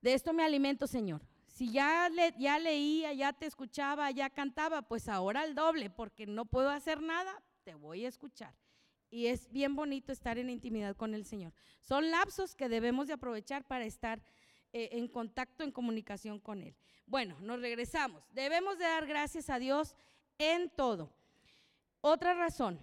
De 0.00 0.14
esto 0.14 0.32
me 0.32 0.44
alimento, 0.44 0.86
Señor. 0.86 1.26
Si 1.44 1.70
ya, 1.70 2.08
le, 2.08 2.34
ya 2.38 2.58
leía, 2.58 3.12
ya 3.12 3.34
te 3.34 3.44
escuchaba, 3.44 4.10
ya 4.10 4.30
cantaba, 4.30 4.80
pues 4.80 5.10
ahora 5.10 5.42
al 5.42 5.54
doble, 5.54 5.90
porque 5.90 6.26
no 6.26 6.46
puedo 6.46 6.70
hacer 6.70 7.02
nada, 7.02 7.42
te 7.64 7.74
voy 7.74 8.06
a 8.06 8.08
escuchar. 8.08 8.54
Y 9.10 9.26
es 9.26 9.52
bien 9.52 9.76
bonito 9.76 10.10
estar 10.10 10.38
en 10.38 10.48
intimidad 10.48 10.96
con 10.96 11.12
el 11.12 11.26
Señor. 11.26 11.52
Son 11.80 12.10
lapsos 12.10 12.54
que 12.54 12.70
debemos 12.70 13.08
de 13.08 13.14
aprovechar 13.14 13.66
para 13.66 13.84
estar 13.84 14.22
eh, 14.72 14.90
en 14.92 15.08
contacto, 15.08 15.64
en 15.64 15.72
comunicación 15.72 16.38
con 16.38 16.62
Él. 16.62 16.74
Bueno, 17.06 17.36
nos 17.40 17.60
regresamos. 17.60 18.22
Debemos 18.32 18.78
de 18.78 18.84
dar 18.84 19.06
gracias 19.06 19.48
a 19.48 19.58
Dios 19.58 19.94
en 20.38 20.70
todo. 20.70 21.12
Otra 22.00 22.34
razón, 22.34 22.80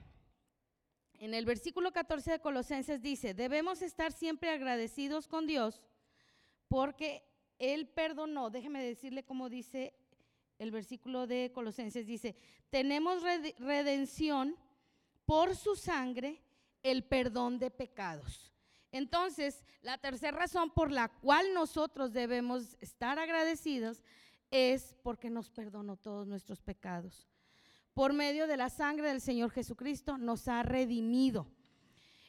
en 1.20 1.34
el 1.34 1.46
versículo 1.46 1.92
14 1.92 2.32
de 2.32 2.40
Colosenses 2.40 3.02
dice, 3.02 3.34
debemos 3.34 3.82
estar 3.82 4.12
siempre 4.12 4.50
agradecidos 4.50 5.28
con 5.28 5.48
Dios 5.48 5.82
porque 6.68 7.24
Él 7.60 7.88
perdonó. 7.88 8.50
Déjeme 8.50 8.84
decirle 8.84 9.24
cómo 9.24 9.50
dice 9.50 9.94
el 10.60 10.72
versículo 10.72 11.28
de 11.28 11.52
Colosenses. 11.54 12.08
Dice, 12.08 12.36
tenemos 12.70 13.24
redención 13.60 14.58
por 15.26 15.56
su 15.56 15.76
sangre, 15.76 16.42
el 16.82 17.04
perdón 17.04 17.60
de 17.60 17.72
pecados. 17.72 18.53
Entonces, 18.94 19.66
la 19.82 19.98
tercera 19.98 20.38
razón 20.38 20.72
por 20.72 20.90
la 20.90 21.10
cual 21.10 21.54
nosotros 21.54 22.14
debemos 22.14 22.78
estar 22.80 23.20
agradecidos 23.20 24.02
es 24.50 24.96
porque 25.04 25.30
nos 25.30 25.50
perdonó 25.50 25.98
todos 25.98 26.26
nuestros 26.26 26.62
pecados 26.62 27.28
por 27.94 28.14
medio 28.14 28.48
de 28.48 28.58
la 28.58 28.70
sangre 28.70 29.10
del 29.10 29.22
Señor 29.22 29.52
Jesucristo, 29.52 30.18
nos 30.18 30.48
ha 30.48 30.64
redimido. 30.64 31.48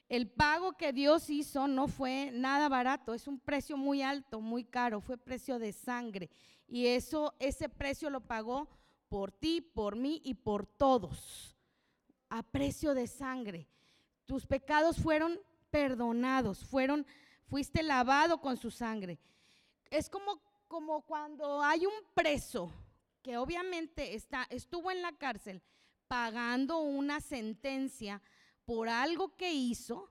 El 0.08 0.28
pago 0.28 0.74
que 0.74 0.92
Dios 0.92 1.30
hizo 1.30 1.66
no 1.66 1.88
fue 1.88 2.30
nada 2.32 2.68
barato, 2.68 3.14
es 3.14 3.26
un 3.26 3.40
precio 3.40 3.76
muy 3.76 4.02
alto, 4.02 4.40
muy 4.40 4.64
caro, 4.64 5.00
fue 5.00 5.16
precio 5.16 5.58
de 5.58 5.72
sangre. 5.72 6.30
Y 6.68 6.86
eso, 6.86 7.34
ese 7.38 7.68
precio 7.68 8.10
lo 8.10 8.20
pagó 8.20 8.68
por 9.08 9.32
ti, 9.32 9.60
por 9.62 9.96
mí 9.96 10.20
y 10.24 10.34
por 10.34 10.66
todos, 10.66 11.56
a 12.28 12.42
precio 12.42 12.94
de 12.94 13.06
sangre. 13.06 13.66
Tus 14.26 14.46
pecados 14.46 14.98
fueron 14.98 15.40
perdonados, 15.74 16.64
fueron, 16.64 17.04
fuiste 17.48 17.82
lavado 17.82 18.40
con 18.40 18.56
su 18.56 18.70
sangre. 18.70 19.18
Es 19.90 20.08
como, 20.08 20.40
como 20.68 21.02
cuando 21.02 21.60
hay 21.60 21.84
un 21.84 21.92
preso 22.14 22.72
que 23.20 23.36
obviamente 23.38 24.14
está, 24.14 24.46
estuvo 24.50 24.92
en 24.92 25.02
la 25.02 25.10
cárcel 25.10 25.60
pagando 26.06 26.78
una 26.78 27.20
sentencia 27.20 28.22
por 28.64 28.88
algo 28.88 29.34
que 29.34 29.52
hizo 29.52 30.08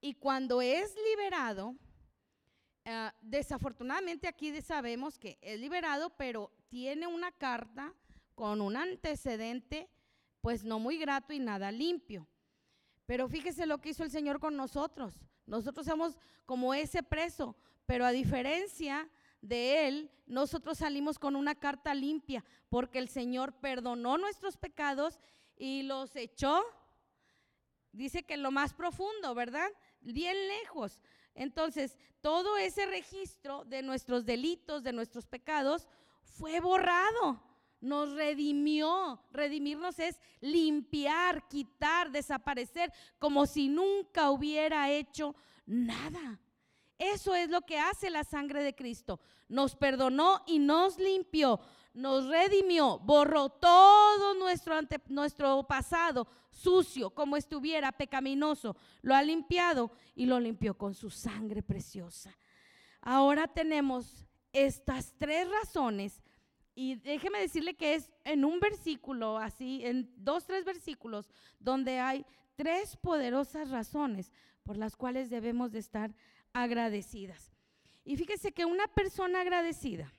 y 0.00 0.14
cuando 0.14 0.60
es 0.60 0.92
liberado, 1.08 1.76
eh, 2.84 3.12
desafortunadamente 3.20 4.26
aquí 4.26 4.60
sabemos 4.62 5.16
que 5.16 5.38
es 5.40 5.60
liberado, 5.60 6.10
pero 6.16 6.50
tiene 6.70 7.06
una 7.06 7.30
carta 7.30 7.94
con 8.34 8.60
un 8.60 8.76
antecedente 8.76 9.88
pues 10.40 10.64
no 10.64 10.80
muy 10.80 10.98
grato 10.98 11.32
y 11.32 11.38
nada 11.38 11.70
limpio. 11.70 12.26
Pero 13.08 13.26
fíjese 13.26 13.64
lo 13.64 13.78
que 13.78 13.88
hizo 13.88 14.04
el 14.04 14.10
Señor 14.10 14.38
con 14.38 14.54
nosotros. 14.54 15.14
Nosotros 15.46 15.86
somos 15.86 16.18
como 16.44 16.74
ese 16.74 17.02
preso, 17.02 17.56
pero 17.86 18.04
a 18.04 18.10
diferencia 18.10 19.08
de 19.40 19.88
Él, 19.88 20.10
nosotros 20.26 20.76
salimos 20.76 21.18
con 21.18 21.34
una 21.34 21.54
carta 21.54 21.94
limpia, 21.94 22.44
porque 22.68 22.98
el 22.98 23.08
Señor 23.08 23.54
perdonó 23.54 24.18
nuestros 24.18 24.58
pecados 24.58 25.20
y 25.56 25.84
los 25.84 26.14
echó, 26.16 26.62
dice 27.92 28.24
que 28.24 28.36
lo 28.36 28.50
más 28.50 28.74
profundo, 28.74 29.34
¿verdad? 29.34 29.70
Bien 30.02 30.36
lejos. 30.46 31.00
Entonces, 31.34 31.96
todo 32.20 32.58
ese 32.58 32.84
registro 32.84 33.64
de 33.64 33.80
nuestros 33.80 34.26
delitos, 34.26 34.82
de 34.82 34.92
nuestros 34.92 35.26
pecados, 35.26 35.88
fue 36.24 36.60
borrado. 36.60 37.42
Nos 37.80 38.12
redimió. 38.12 39.22
Redimirnos 39.30 39.98
es 39.98 40.20
limpiar, 40.40 41.48
quitar, 41.48 42.10
desaparecer, 42.10 42.92
como 43.18 43.46
si 43.46 43.68
nunca 43.68 44.30
hubiera 44.30 44.90
hecho 44.90 45.34
nada. 45.66 46.40
Eso 46.98 47.34
es 47.34 47.48
lo 47.48 47.62
que 47.62 47.78
hace 47.78 48.10
la 48.10 48.24
sangre 48.24 48.62
de 48.62 48.74
Cristo. 48.74 49.20
Nos 49.48 49.76
perdonó 49.76 50.42
y 50.46 50.58
nos 50.58 50.98
limpió, 50.98 51.60
nos 51.94 52.26
redimió, 52.26 52.98
borró 52.98 53.48
todo 53.48 54.34
nuestro, 54.34 54.74
nuestro 55.08 55.64
pasado 55.66 56.26
sucio, 56.50 57.10
como 57.10 57.36
estuviera 57.36 57.92
pecaminoso. 57.92 58.76
Lo 59.02 59.14
ha 59.14 59.22
limpiado 59.22 59.92
y 60.16 60.26
lo 60.26 60.40
limpió 60.40 60.76
con 60.76 60.94
su 60.94 61.10
sangre 61.10 61.62
preciosa. 61.62 62.36
Ahora 63.00 63.46
tenemos 63.46 64.26
estas 64.52 65.14
tres 65.18 65.48
razones 65.48 66.20
y 66.80 66.94
déjeme 66.94 67.40
decirle 67.40 67.74
que 67.74 67.94
es 67.94 68.08
en 68.22 68.44
un 68.44 68.60
versículo, 68.60 69.36
así, 69.36 69.84
en 69.84 70.08
dos, 70.16 70.46
tres 70.46 70.64
versículos, 70.64 71.28
donde 71.58 71.98
hay 71.98 72.24
tres 72.54 72.96
poderosas 72.96 73.70
razones 73.70 74.30
por 74.62 74.76
las 74.76 74.94
cuales 74.94 75.28
debemos 75.28 75.72
de 75.72 75.80
estar 75.80 76.14
agradecidas. 76.52 77.50
Y 78.04 78.16
fíjese 78.16 78.52
que 78.52 78.64
una 78.64 78.86
persona 78.86 79.40
agradecida, 79.40 80.12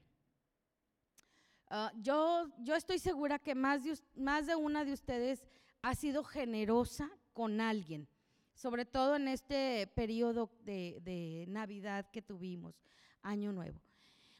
ah, 1.70 1.94
yo, 1.96 2.50
yo 2.58 2.76
estoy 2.76 3.00
segura 3.00 3.40
que 3.40 3.56
más 3.56 3.86
de, 3.86 3.98
más 4.18 4.46
de 4.46 4.58
una 4.58 4.84
de 4.84 4.92
ustedes 4.92 5.46
ha 5.82 5.96
sido 5.96 6.26
generosa 6.26 7.10
con 7.32 7.62
alguien, 7.62 8.06
sobre 8.54 8.84
todo 8.84 9.16
en 9.16 9.30
este 9.30 9.88
periodo 9.96 10.52
de, 10.66 11.00
de 11.04 11.46
Navidad 11.48 12.12
que 12.12 12.22
tuvimos, 12.22 12.84
Año 13.22 13.54
Nuevo. 13.54 13.80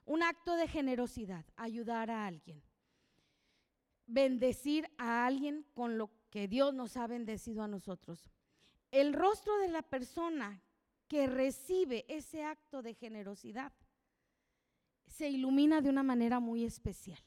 Un 0.10 0.24
acto 0.24 0.56
de 0.56 0.68
generosidad, 0.68 1.46
ayudar 1.56 2.10
a 2.10 2.26
alguien, 2.26 2.64
bendecir 4.08 4.90
a 4.98 5.28
alguien 5.28 5.68
con 5.76 6.00
lo 6.00 6.10
que 6.32 6.48
Dios 6.48 6.74
nos 6.74 6.98
ha 6.98 7.06
bendecido 7.06 7.62
a 7.62 7.68
nosotros. 7.68 8.32
El 8.90 9.14
rostro 9.14 9.56
de 9.60 9.68
la 9.68 9.84
persona 9.84 10.64
que 11.08 11.28
recibe 11.28 12.06
ese 12.08 12.44
acto 12.44 12.82
de 12.82 12.96
generosidad 12.96 13.72
se 15.06 15.30
ilumina 15.30 15.80
de 15.80 15.92
una 15.92 16.02
manera 16.02 16.40
muy 16.40 16.66
especial. 16.66 17.24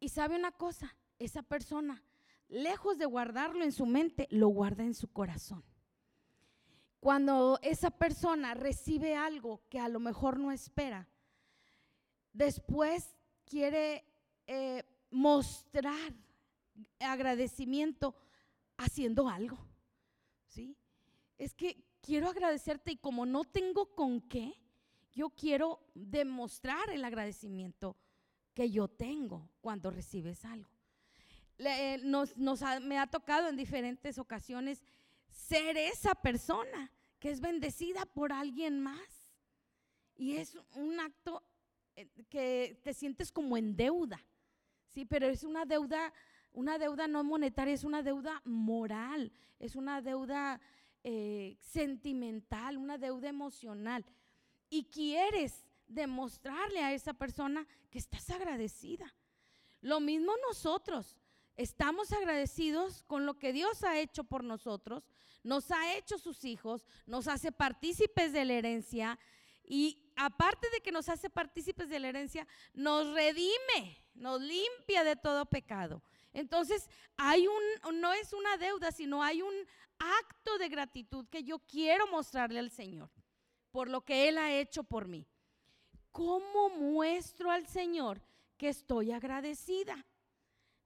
Y 0.00 0.08
sabe 0.08 0.36
una 0.36 0.52
cosa, 0.52 0.96
esa 1.18 1.42
persona, 1.42 2.02
lejos 2.48 2.96
de 2.96 3.04
guardarlo 3.04 3.62
en 3.62 3.72
su 3.72 3.84
mente, 3.84 4.26
lo 4.30 4.48
guarda 4.48 4.84
en 4.84 4.94
su 4.94 5.12
corazón. 5.12 5.62
Cuando 6.98 7.58
esa 7.60 7.90
persona 7.90 8.54
recibe 8.54 9.16
algo 9.16 9.60
que 9.68 9.78
a 9.78 9.90
lo 9.90 10.00
mejor 10.00 10.38
no 10.38 10.50
espera, 10.50 11.10
después 12.32 13.16
quiere 13.44 14.04
eh, 14.46 14.82
mostrar 15.10 16.12
agradecimiento 17.00 18.14
haciendo 18.76 19.28
algo. 19.28 19.58
¿Sí? 20.46 20.76
Es 21.38 21.54
que 21.54 21.84
quiero 22.00 22.28
agradecerte 22.28 22.92
y 22.92 22.96
como 22.96 23.24
no 23.26 23.44
tengo 23.44 23.94
con 23.94 24.20
qué, 24.20 24.54
yo 25.12 25.30
quiero 25.30 25.80
demostrar 25.94 26.90
el 26.90 27.04
agradecimiento 27.04 27.96
que 28.54 28.70
yo 28.70 28.88
tengo 28.88 29.50
cuando 29.60 29.90
recibes 29.90 30.44
algo. 30.44 30.70
Eh, 31.58 32.00
nos, 32.02 32.36
me 32.82 32.98
ha 32.98 33.06
tocado 33.06 33.48
en 33.48 33.56
diferentes 33.56 34.18
ocasiones 34.18 34.82
ser 35.30 35.76
esa 35.76 36.14
persona 36.14 36.90
que 37.18 37.30
es 37.30 37.40
bendecida 37.40 38.04
por 38.06 38.32
alguien 38.32 38.80
más. 38.80 39.30
Y 40.16 40.36
es 40.36 40.56
un 40.74 41.00
acto 41.00 41.42
que 42.28 42.80
te 42.82 42.94
sientes 42.94 43.30
como 43.30 43.56
en 43.56 43.76
deuda, 43.76 44.24
sí, 44.86 45.04
pero 45.04 45.26
es 45.26 45.44
una 45.44 45.64
deuda, 45.64 46.12
una 46.52 46.78
deuda 46.78 47.06
no 47.08 47.24
monetaria, 47.24 47.74
es 47.74 47.84
una 47.84 48.02
deuda 48.02 48.40
moral, 48.44 49.32
es 49.58 49.76
una 49.76 50.00
deuda 50.02 50.60
eh, 51.04 51.56
sentimental, 51.60 52.76
una 52.76 52.98
deuda 52.98 53.28
emocional. 53.28 54.04
Y 54.70 54.84
quieres 54.84 55.66
demostrarle 55.86 56.80
a 56.80 56.92
esa 56.92 57.12
persona 57.12 57.66
que 57.90 57.98
estás 57.98 58.30
agradecida. 58.30 59.14
Lo 59.80 60.00
mismo 60.00 60.32
nosotros. 60.48 61.16
Estamos 61.56 62.12
agradecidos 62.12 63.02
con 63.02 63.26
lo 63.26 63.38
que 63.38 63.52
Dios 63.52 63.84
ha 63.84 64.00
hecho 64.00 64.24
por 64.24 64.42
nosotros, 64.42 65.10
nos 65.42 65.70
ha 65.70 65.96
hecho 65.96 66.16
sus 66.18 66.44
hijos, 66.44 66.86
nos 67.04 67.28
hace 67.28 67.52
partícipes 67.52 68.32
de 68.32 68.44
la 68.44 68.54
herencia 68.54 69.18
Y 69.64 70.01
aparte 70.16 70.68
de 70.70 70.80
que 70.80 70.92
nos 70.92 71.08
hace 71.08 71.30
partícipes 71.30 71.88
de 71.88 71.98
la 71.98 72.08
herencia, 72.08 72.46
nos 72.72 73.12
redime, 73.14 74.04
nos 74.14 74.40
limpia 74.40 75.04
de 75.04 75.16
todo 75.16 75.46
pecado. 75.46 76.02
Entonces, 76.32 76.88
no 77.92 78.12
es 78.12 78.32
una 78.32 78.56
deuda, 78.56 78.92
sino 78.92 79.22
hay 79.22 79.42
un 79.42 79.54
acto 79.98 80.58
de 80.58 80.68
gratitud 80.68 81.26
que 81.28 81.44
yo 81.44 81.58
quiero 81.60 82.06
mostrarle 82.08 82.58
al 82.58 82.70
Señor 82.70 83.10
por 83.70 83.88
lo 83.88 84.02
que 84.02 84.28
Él 84.28 84.38
ha 84.38 84.52
hecho 84.52 84.84
por 84.84 85.08
mí. 85.08 85.26
¿Cómo 86.12 86.70
muestro 86.70 87.50
al 87.50 87.66
Señor 87.66 88.22
que 88.58 88.68
estoy 88.68 89.12
agradecida? 89.12 90.06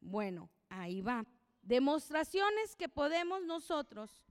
Bueno, 0.01 0.49
ahí 0.69 1.01
va. 1.01 1.27
Demostraciones 1.63 2.77
que 2.77 2.89
podemos 2.89 3.43
nosotros. 3.43 4.23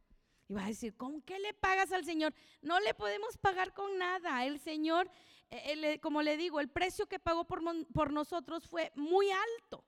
Y 0.48 0.54
va 0.54 0.66
a 0.66 0.68
decir, 0.68 0.96
¿con 0.96 1.22
qué 1.22 1.40
le 1.40 1.54
pagas 1.54 1.92
al 1.92 2.06
Señor? 2.06 2.34
No 2.62 2.80
le 2.80 2.94
podemos 2.94 3.38
pagar 3.38 3.74
con 3.74 3.98
nada. 3.98 4.46
El 4.46 4.60
Señor, 4.60 5.10
eh, 5.50 6.00
como 6.02 6.22
le 6.22 6.38
digo, 6.38 6.60
el 6.60 6.70
precio 6.70 7.08
que 7.08 7.20
pagó 7.20 7.46
por, 7.46 7.62
por 7.94 8.12
nosotros 8.12 8.68
fue 8.68 8.92
muy 8.96 9.28
alto. 9.32 9.84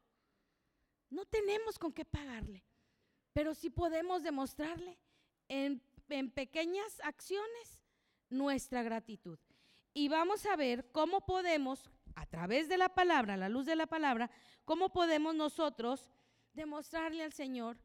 No 1.10 1.26
tenemos 1.26 1.78
con 1.78 1.93
qué 1.93 2.06
pagarle, 2.06 2.63
pero 3.34 3.54
sí 3.54 3.70
podemos 3.70 4.24
demostrarle 4.24 4.98
en, 5.48 5.82
en 6.10 6.32
pequeñas 6.32 7.00
acciones 7.04 7.86
nuestra 8.30 8.84
gratitud. 8.84 9.39
Y 9.93 10.10
vamos 10.10 10.46
a 10.46 10.56
ver 10.56 10.91
cómo 10.91 11.22
podemos, 11.22 11.89
a 12.15 12.26
través 12.26 12.67
de 12.67 12.78
la 12.78 12.89
palabra, 12.89 13.38
la 13.38 13.50
luz 13.50 13.65
de 13.65 13.76
la 13.76 13.88
palabra, 13.88 14.30
cómo 14.65 14.89
podemos 14.89 15.34
nosotros 15.34 16.12
demostrarle 16.54 17.24
al 17.24 17.34
Señor 17.34 17.78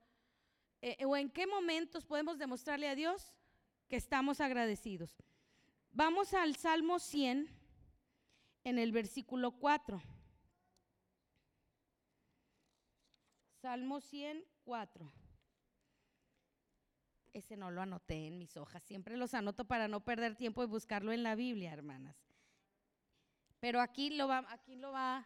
eh, 0.82 1.04
o 1.06 1.16
en 1.16 1.30
qué 1.30 1.46
momentos 1.46 2.04
podemos 2.04 2.38
demostrarle 2.38 2.88
a 2.88 2.96
Dios 2.96 3.32
que 3.88 3.96
estamos 3.96 4.40
agradecidos. 4.40 5.16
Vamos 5.92 6.34
al 6.34 6.56
Salmo 6.56 6.98
100 6.98 7.48
en 8.64 8.78
el 8.78 8.90
versículo 8.90 9.52
4. 9.52 10.02
Salmo 13.60 14.00
104. 14.00 15.12
Ese 17.32 17.56
no 17.56 17.70
lo 17.70 17.80
anoté 17.80 18.26
en 18.26 18.38
mis 18.38 18.56
hojas, 18.56 18.82
siempre 18.82 19.16
los 19.16 19.34
anoto 19.34 19.64
para 19.64 19.86
no 19.86 20.04
perder 20.04 20.36
tiempo 20.36 20.64
y 20.64 20.66
buscarlo 20.66 21.12
en 21.12 21.22
la 21.22 21.36
Biblia, 21.36 21.72
hermanas. 21.72 22.16
Pero 23.60 23.80
aquí 23.80 24.10
lo 24.10 24.26
va, 24.26 24.44
aquí 24.48 24.74
lo 24.74 24.90
va, 24.90 25.24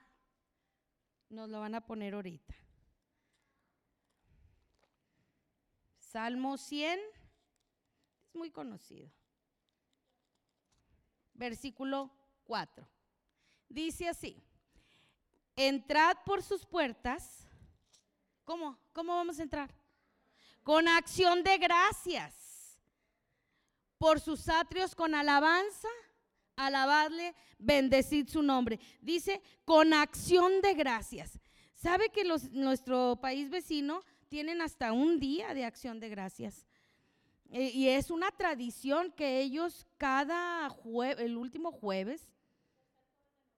nos 1.30 1.48
lo 1.48 1.60
van 1.60 1.74
a 1.74 1.86
poner 1.86 2.14
ahorita. 2.14 2.54
Salmo 6.16 6.56
100, 6.56 6.98
es 8.26 8.34
muy 8.34 8.50
conocido. 8.50 9.10
Versículo 11.34 12.10
4. 12.44 12.88
Dice 13.68 14.08
así, 14.08 14.42
entrad 15.56 16.16
por 16.24 16.42
sus 16.42 16.64
puertas 16.64 17.46
¿Cómo? 18.46 18.78
¿Cómo 18.94 19.14
vamos 19.14 19.38
a 19.40 19.42
entrar? 19.42 19.74
Con 20.62 20.88
acción 20.88 21.42
de 21.42 21.58
gracias. 21.58 22.80
Por 23.98 24.18
sus 24.18 24.48
atrios 24.48 24.94
con 24.94 25.14
alabanza, 25.14 25.88
alabadle, 26.56 27.34
bendecid 27.58 28.26
su 28.26 28.42
nombre. 28.42 28.80
Dice, 29.02 29.42
con 29.66 29.92
acción 29.92 30.62
de 30.62 30.72
gracias. 30.72 31.38
¿Sabe 31.74 32.08
que 32.08 32.24
nuestro 32.24 33.18
país 33.20 33.50
vecino 33.50 34.02
tienen 34.28 34.60
hasta 34.60 34.92
un 34.92 35.18
día 35.18 35.54
de 35.54 35.64
acción 35.64 36.00
de 36.00 36.08
gracias? 36.08 36.66
E, 37.50 37.70
y 37.70 37.88
es 37.88 38.10
una 38.10 38.30
tradición 38.30 39.12
que 39.12 39.40
ellos 39.40 39.86
cada 39.98 40.68
jueves, 40.68 41.24
el 41.24 41.36
último 41.36 41.72
jueves, 41.72 42.28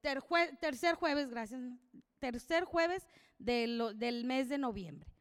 tercer 0.01 0.95
jueves, 0.95 1.29
gracias, 1.29 1.61
tercer 2.19 2.63
jueves 2.63 3.07
del 3.37 4.23
mes 4.25 4.49
de 4.49 4.57
noviembre, 4.57 5.11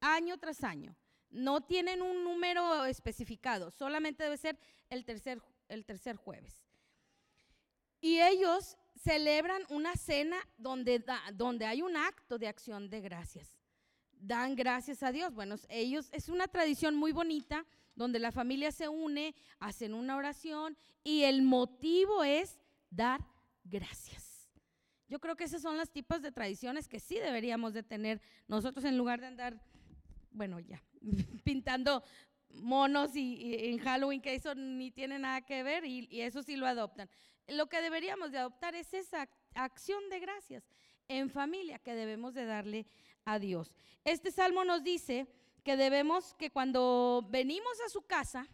año 0.00 0.38
tras 0.38 0.62
año. 0.62 0.96
No 1.30 1.60
tienen 1.60 2.02
un 2.02 2.24
número 2.24 2.84
especificado, 2.86 3.70
solamente 3.70 4.24
debe 4.24 4.36
ser 4.36 4.58
el 4.88 5.04
tercer, 5.04 5.40
el 5.68 5.84
tercer 5.84 6.16
jueves. 6.16 6.64
Y 8.00 8.20
ellos 8.20 8.76
celebran 8.96 9.62
una 9.68 9.94
cena 9.94 10.36
donde, 10.56 11.04
donde 11.34 11.66
hay 11.66 11.82
un 11.82 11.96
acto 11.96 12.38
de 12.38 12.48
acción 12.48 12.88
de 12.88 13.00
gracias. 13.00 13.59
Dan 14.20 14.54
gracias 14.54 15.02
a 15.02 15.12
Dios. 15.12 15.32
Bueno, 15.34 15.56
ellos 15.68 16.10
es 16.12 16.28
una 16.28 16.46
tradición 16.46 16.94
muy 16.94 17.12
bonita 17.12 17.64
donde 17.94 18.18
la 18.18 18.32
familia 18.32 18.70
se 18.70 18.88
une, 18.88 19.34
hacen 19.58 19.94
una 19.94 20.16
oración 20.16 20.76
y 21.02 21.22
el 21.22 21.42
motivo 21.42 22.22
es 22.22 22.58
dar 22.90 23.20
gracias. 23.64 24.48
Yo 25.08 25.18
creo 25.20 25.36
que 25.36 25.44
esos 25.44 25.62
son 25.62 25.76
los 25.76 25.90
tipos 25.90 26.22
de 26.22 26.32
tradiciones 26.32 26.86
que 26.86 27.00
sí 27.00 27.18
deberíamos 27.18 27.72
de 27.72 27.82
tener 27.82 28.20
nosotros 28.46 28.84
en 28.84 28.96
lugar 28.96 29.20
de 29.20 29.26
andar, 29.26 29.60
bueno, 30.30 30.60
ya, 30.60 30.82
pintando 31.44 32.02
monos 32.50 33.16
y, 33.16 33.70
en 33.70 33.78
Halloween, 33.78 34.20
que 34.20 34.34
eso 34.34 34.54
ni 34.54 34.90
tiene 34.90 35.18
nada 35.18 35.40
que 35.40 35.62
ver 35.62 35.84
y, 35.84 36.06
y 36.10 36.20
eso 36.20 36.42
sí 36.42 36.56
lo 36.56 36.66
adoptan. 36.66 37.08
Lo 37.48 37.68
que 37.68 37.80
deberíamos 37.80 38.32
de 38.32 38.38
adoptar 38.38 38.74
es 38.74 38.92
esa 38.94 39.28
acción 39.54 40.08
de 40.10 40.20
gracias 40.20 40.64
en 41.08 41.28
familia 41.28 41.80
que 41.80 41.94
debemos 41.94 42.34
de 42.34 42.44
darle 42.44 42.86
Dios. 43.38 43.72
Este 44.04 44.30
salmo 44.30 44.64
nos 44.64 44.82
dice 44.82 45.26
que 45.62 45.76
debemos, 45.76 46.34
que 46.34 46.50
cuando 46.50 47.26
venimos 47.30 47.80
a 47.86 47.90
su 47.90 48.02
casa, 48.02 48.48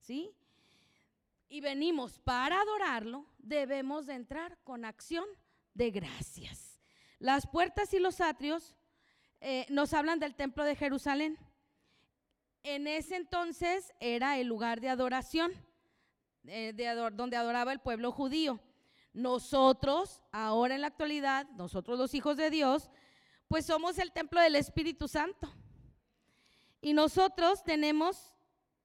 ¿sí? 0.00 0.34
Y 1.48 1.60
venimos 1.60 2.18
para 2.20 2.60
adorarlo, 2.60 3.26
debemos 3.38 4.06
de 4.06 4.14
entrar 4.14 4.58
con 4.64 4.84
acción 4.84 5.26
de 5.74 5.90
gracias. 5.90 6.80
Las 7.18 7.46
puertas 7.46 7.92
y 7.94 7.98
los 7.98 8.20
atrios 8.20 8.74
eh, 9.40 9.66
nos 9.68 9.92
hablan 9.92 10.18
del 10.18 10.34
templo 10.34 10.64
de 10.64 10.76
Jerusalén. 10.76 11.38
En 12.62 12.86
ese 12.86 13.16
entonces 13.16 13.92
era 14.00 14.38
el 14.38 14.46
lugar 14.46 14.80
de 14.80 14.88
adoración, 14.88 15.52
eh, 16.46 16.72
donde 17.12 17.36
adoraba 17.36 17.72
el 17.72 17.80
pueblo 17.80 18.12
judío. 18.12 18.60
Nosotros, 19.12 20.22
ahora 20.32 20.74
en 20.74 20.80
la 20.80 20.86
actualidad, 20.86 21.48
nosotros 21.50 21.98
los 21.98 22.14
hijos 22.14 22.36
de 22.36 22.50
Dios, 22.50 22.90
pues 23.52 23.66
somos 23.66 23.98
el 23.98 24.12
templo 24.12 24.40
del 24.40 24.56
Espíritu 24.56 25.08
Santo. 25.08 25.46
Y 26.80 26.94
nosotros 26.94 27.62
tenemos 27.62 28.32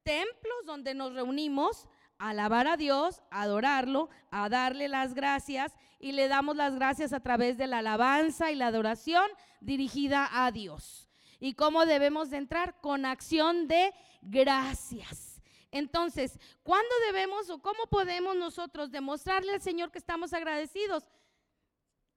templos 0.03 0.65
donde 0.65 0.93
nos 0.93 1.13
reunimos 1.13 1.88
alabar 2.17 2.67
a 2.67 2.75
Dios, 2.75 3.21
adorarlo, 3.32 4.10
a 4.30 4.49
darle 4.49 4.89
las 4.89 5.13
gracias 5.13 5.73
y 6.01 6.12
le 6.12 6.27
damos 6.27 6.58
las 6.58 6.75
gracias 6.75 7.13
a 7.13 7.21
través 7.21 7.58
de 7.58 7.67
la 7.67 7.77
alabanza 7.77 8.51
y 8.51 8.56
la 8.56 8.67
adoración 8.67 9.25
dirigida 9.62 10.27
a 10.34 10.51
Dios. 10.51 11.08
¿Y 11.39 11.53
cómo 11.53 11.86
debemos 11.86 12.30
de 12.30 12.36
entrar? 12.36 12.75
Con 12.82 13.06
acción 13.06 13.69
de 13.69 13.93
gracias. 14.21 15.41
Entonces, 15.71 16.39
¿cuándo 16.63 16.93
debemos 17.06 17.49
o 17.49 17.62
cómo 17.62 17.86
podemos 17.89 18.36
nosotros 18.36 18.91
demostrarle 18.91 19.53
al 19.53 19.62
Señor 19.62 19.91
que 19.91 19.99
estamos 19.99 20.34
agradecidos? 20.34 21.06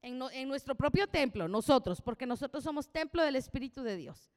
En, 0.02 0.48
nuestro 0.48 0.74
propio 0.74 1.06
templo, 1.06 1.46
nosotros, 1.46 2.00
porque 2.00 2.26
nosotros 2.26 2.64
somos 2.64 2.90
templo 2.90 3.22
del 3.22 3.36
Espíritu 3.36 3.82
de 3.82 3.96
Dios. 3.96 4.32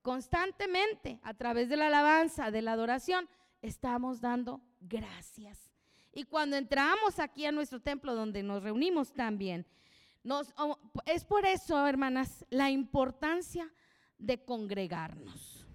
Constantemente, 0.00 1.20
a 1.22 1.34
través 1.34 1.68
de 1.68 1.76
la 1.76 1.88
alabanza, 1.88 2.50
de 2.50 2.62
la 2.62 2.72
adoración, 2.72 3.28
estamos 3.60 4.20
dando 4.20 4.62
gracias. 4.80 5.70
Y 6.12 6.24
cuando 6.24 6.56
entramos 6.56 7.18
aquí 7.18 7.44
a 7.44 7.52
nuestro 7.52 7.80
templo 7.80 8.14
donde 8.14 8.42
nos 8.42 8.62
reunimos 8.62 9.12
también, 9.12 9.66
es 11.06 11.24
por 11.24 11.44
eso, 11.44 11.86
hermanas, 11.86 12.44
la 12.50 12.70
importancia 12.70 13.72
de 14.18 14.44
congregarnos. 14.44 15.66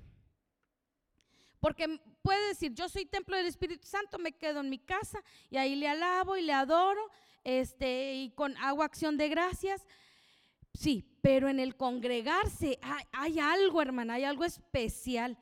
Porque 1.60 2.00
puede 2.22 2.48
decir, 2.50 2.74
yo 2.74 2.88
soy 2.88 3.06
templo 3.06 3.36
del 3.36 3.48
Espíritu 3.48 3.88
Santo, 3.88 4.20
me 4.20 4.32
quedo 4.32 4.62
en 4.62 4.70
mi 4.70 4.80
casa 4.80 5.22
y 5.50 5.58
ahí 5.58 5.76
le 5.76 5.88
alabo 5.88 6.38
y 6.38 6.44
le 6.44 6.54
adoro, 6.54 7.10
este, 7.48 8.14
y 8.14 8.30
con 8.32 8.56
hago 8.58 8.84
acción 8.84 9.18
de 9.18 9.30
gracias. 9.30 9.86
Sí, 10.74 11.18
pero 11.22 11.50
en 11.50 11.60
el 11.60 11.76
congregarse 11.76 12.78
hay, 12.82 13.04
hay 13.12 13.40
algo, 13.40 13.82
hermana, 13.82 14.16
hay 14.16 14.24
algo 14.24 14.46
especial 14.46 15.38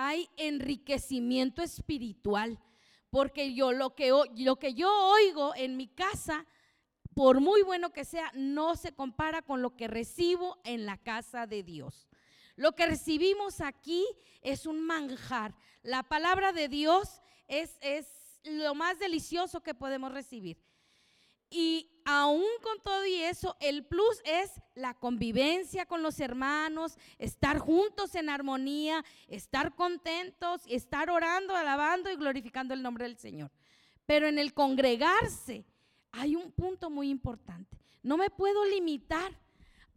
hay 0.00 0.28
enriquecimiento 0.36 1.60
espiritual, 1.60 2.60
porque 3.10 3.52
yo 3.52 3.72
lo 3.72 3.96
que, 3.96 4.12
lo 4.36 4.56
que 4.56 4.74
yo 4.74 4.88
oigo 5.10 5.54
en 5.56 5.76
mi 5.76 5.88
casa, 5.88 6.46
por 7.14 7.40
muy 7.40 7.62
bueno 7.62 7.90
que 7.92 8.04
sea, 8.04 8.30
no 8.34 8.76
se 8.76 8.92
compara 8.92 9.42
con 9.42 9.60
lo 9.60 9.74
que 9.74 9.88
recibo 9.88 10.60
en 10.64 10.86
la 10.86 10.98
casa 10.98 11.48
de 11.48 11.64
Dios. 11.64 12.08
Lo 12.54 12.76
que 12.76 12.86
recibimos 12.86 13.60
aquí 13.60 14.06
es 14.40 14.66
un 14.66 14.86
manjar. 14.86 15.56
La 15.82 16.04
palabra 16.04 16.52
de 16.52 16.68
Dios 16.68 17.20
es, 17.48 17.76
es 17.80 18.06
lo 18.44 18.76
más 18.76 19.00
delicioso 19.00 19.64
que 19.64 19.74
podemos 19.74 20.12
recibir. 20.12 20.58
Y 21.50 21.90
aún 22.04 22.44
con 22.62 22.80
todo 22.82 23.06
y 23.06 23.14
eso, 23.22 23.56
el 23.60 23.84
plus 23.84 24.20
es 24.24 24.50
la 24.74 24.94
convivencia 24.94 25.86
con 25.86 26.02
los 26.02 26.20
hermanos, 26.20 26.96
estar 27.18 27.58
juntos 27.58 28.14
en 28.14 28.28
armonía, 28.28 29.04
estar 29.28 29.74
contentos, 29.74 30.62
estar 30.66 31.10
orando, 31.10 31.54
alabando 31.56 32.10
y 32.10 32.16
glorificando 32.16 32.74
el 32.74 32.82
nombre 32.82 33.04
del 33.04 33.16
Señor. 33.16 33.50
Pero 34.06 34.26
en 34.26 34.38
el 34.38 34.54
congregarse 34.54 35.64
hay 36.12 36.36
un 36.36 36.52
punto 36.52 36.90
muy 36.90 37.10
importante. 37.10 37.78
No 38.02 38.16
me 38.16 38.30
puedo 38.30 38.64
limitar 38.64 39.38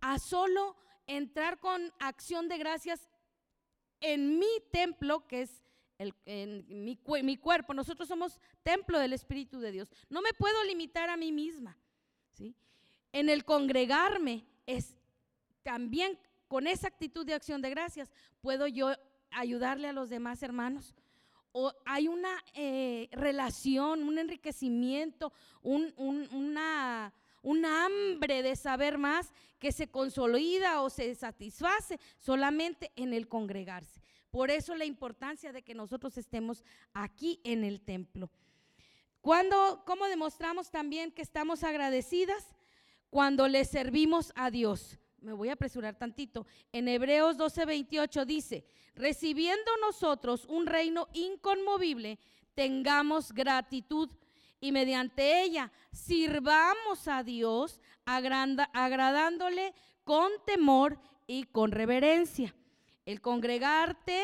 a 0.01 0.19
solo 0.19 0.75
entrar 1.07 1.59
con 1.59 1.93
acción 1.99 2.47
de 2.47 2.57
gracias 2.57 3.09
en 3.99 4.39
mi 4.39 4.49
templo, 4.71 5.27
que 5.27 5.43
es 5.43 5.61
mi, 6.67 7.37
cuerpo. 7.37 7.73
Nosotros 7.73 8.07
somos 8.07 8.39
templo 8.63 8.99
del 8.99 9.13
Espíritu 9.13 9.59
de 9.59 9.71
Dios. 9.71 9.91
No 10.09 10.21
me 10.21 10.33
puedo 10.33 10.63
limitar 10.63 11.09
a 11.09 11.17
mí 11.17 11.31
misma. 11.31 11.77
¿sí? 12.33 12.55
En 13.11 13.29
el 13.29 13.45
congregarme 13.45 14.45
es 14.65 14.95
también 15.63 16.17
con 16.47 16.67
esa 16.67 16.87
actitud 16.87 17.25
de 17.25 17.33
acción 17.33 17.61
de 17.61 17.69
gracias, 17.69 18.11
puedo 18.41 18.67
yo 18.67 18.91
ayudarle 19.31 19.87
a 19.87 19.93
los 19.93 20.09
demás 20.09 20.43
hermanos. 20.43 20.93
O 21.53 21.73
hay 21.85 22.09
una 22.09 22.43
eh, 22.53 23.07
relación, 23.13 24.03
un 24.03 24.17
enriquecimiento, 24.17 25.31
un, 25.61 25.93
una, 25.97 27.13
hambre 27.85 28.43
de 28.43 28.55
saber 28.57 28.97
más 28.97 29.31
que 29.59 29.71
se 29.71 29.87
consolida 29.87 30.81
o 30.81 30.89
se 30.89 31.15
satisface 31.15 31.99
solamente 32.19 32.91
en 32.97 33.13
el 33.13 33.29
congregarse. 33.29 34.00
Por 34.31 34.49
eso 34.49 34.75
la 34.75 34.85
importancia 34.85 35.51
de 35.51 35.61
que 35.61 35.75
nosotros 35.75 36.17
estemos 36.17 36.63
aquí 36.93 37.39
en 37.43 37.63
el 37.63 37.81
templo. 37.81 38.31
Cuando, 39.21 39.83
¿Cómo 39.85 40.07
demostramos 40.07 40.71
también 40.71 41.11
que 41.11 41.21
estamos 41.21 41.63
agradecidas? 41.63 42.47
Cuando 43.09 43.47
le 43.47 43.65
servimos 43.65 44.31
a 44.35 44.49
Dios 44.49 44.97
me 45.21 45.33
voy 45.33 45.49
a 45.49 45.53
apresurar 45.53 45.95
tantito. 45.97 46.45
En 46.71 46.87
Hebreos 46.87 47.37
12:28 47.37 48.25
dice, 48.25 48.65
recibiendo 48.95 49.71
nosotros 49.81 50.45
un 50.45 50.65
reino 50.65 51.07
inconmovible, 51.13 52.19
tengamos 52.55 53.31
gratitud 53.31 54.09
y 54.59 54.71
mediante 54.71 55.43
ella 55.43 55.71
sirvamos 55.91 57.07
a 57.07 57.23
Dios 57.23 57.79
agradándole 58.05 59.73
con 60.03 60.31
temor 60.45 60.99
y 61.27 61.43
con 61.43 61.71
reverencia. 61.71 62.53
El 63.11 63.19
congregarte 63.19 64.21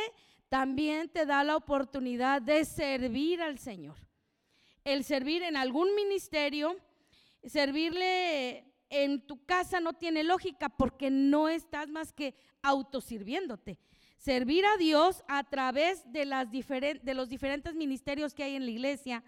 también 0.48 1.10
te 1.10 1.26
da 1.26 1.44
la 1.44 1.58
oportunidad 1.58 2.42
de 2.42 2.64
servir 2.64 3.42
al 3.42 3.60
Señor. 3.60 3.98
El 4.86 5.04
servir 5.04 5.44
en 5.44 5.58
algún 5.58 5.94
ministerio, 5.94 6.78
servirle 7.44 8.64
en 8.90 9.28
tu 9.28 9.46
casa 9.46 9.82
no 9.82 9.92
tiene 9.92 10.24
lógica 10.24 10.70
porque 10.70 11.10
no 11.10 11.50
estás 11.50 11.90
más 11.90 12.14
que 12.14 12.34
autosirviéndote. 12.62 13.78
Servir 14.16 14.66
a 14.66 14.78
Dios 14.78 15.22
a 15.28 15.44
través 15.44 16.10
de, 16.14 16.26
de 17.04 17.14
los 17.14 17.28
diferentes 17.28 17.76
ministerios 17.76 18.34
que 18.34 18.44
hay 18.44 18.56
en 18.56 18.64
la 18.64 18.72
iglesia. 18.72 19.22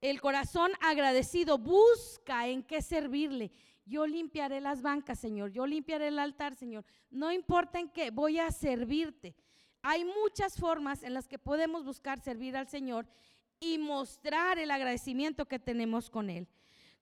El 0.00 0.22
corazón 0.22 0.72
agradecido 0.80 1.58
busca 1.58 2.48
en 2.48 2.62
qué 2.62 2.80
servirle. 2.80 3.50
Yo 3.88 4.06
limpiaré 4.06 4.60
las 4.60 4.82
bancas, 4.82 5.18
Señor. 5.18 5.50
Yo 5.50 5.66
limpiaré 5.66 6.08
el 6.08 6.18
altar, 6.18 6.54
Señor. 6.54 6.84
No 7.10 7.32
importa 7.32 7.80
en 7.80 7.88
qué, 7.88 8.10
voy 8.10 8.38
a 8.38 8.50
servirte. 8.50 9.34
Hay 9.82 10.04
muchas 10.04 10.56
formas 10.56 11.02
en 11.02 11.14
las 11.14 11.26
que 11.26 11.38
podemos 11.38 11.84
buscar 11.84 12.20
servir 12.20 12.56
al 12.56 12.68
Señor 12.68 13.06
y 13.60 13.78
mostrar 13.78 14.58
el 14.58 14.70
agradecimiento 14.70 15.46
que 15.46 15.58
tenemos 15.58 16.10
con 16.10 16.28
Él. 16.28 16.46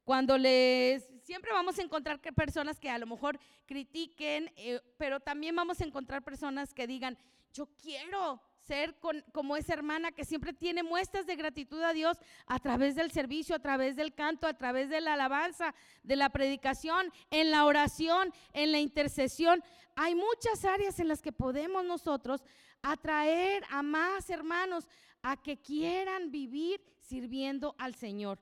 Cuando 0.05 0.39
les, 0.39 1.11
siempre 1.25 1.51
vamos 1.53 1.79
a 1.81 1.83
encontrar 1.83 2.21
personas 2.21 2.79
que 2.79 2.89
a 2.89 2.99
lo 2.99 3.07
mejor 3.07 3.41
critiquen, 3.67 4.53
eh, 4.57 4.81
pero 4.97 5.19
también 5.19 5.57
vamos 5.57 5.81
a 5.81 5.85
encontrar 5.85 6.23
personas 6.23 6.73
que 6.73 6.87
digan, 6.87 7.19
yo 7.53 7.67
quiero 7.83 8.41
ser 8.67 8.97
como 9.33 9.57
esa 9.57 9.75
hermana 9.75 10.13
que 10.13 10.25
siempre 10.25 10.53
tiene 10.53 10.83
muestras 10.83 11.27
de 11.27 11.37
gratitud 11.37 11.83
a 11.83 11.93
Dios 11.93 12.19
a 12.47 12.59
través 12.59 12.95
del 12.95 13.11
servicio, 13.11 13.55
a 13.55 13.61
través 13.61 13.97
del 13.97 14.15
canto, 14.15 14.47
a 14.47 14.55
través 14.55 14.89
de 14.89 15.01
la 15.01 15.15
alabanza, 15.15 15.75
de 16.03 16.17
la 16.17 16.31
predicación, 16.31 17.13
en 17.31 17.51
la 17.51 17.65
oración, 17.65 18.33
en 18.53 18.73
la 18.73 18.79
intercesión. 18.79 19.63
Hay 19.95 20.15
muchas 20.15 20.65
áreas 20.65 20.99
en 20.99 21.09
las 21.09 21.23
que 21.23 21.33
podemos 21.33 21.85
nosotros 21.85 22.43
atraer 22.83 23.63
a 23.71 23.83
más 23.83 24.29
hermanos 24.31 24.89
a 25.23 25.41
que 25.41 25.61
quieran 25.61 26.31
vivir 26.31 26.81
sirviendo 27.01 27.75
al 27.79 27.95
Señor. 27.95 28.39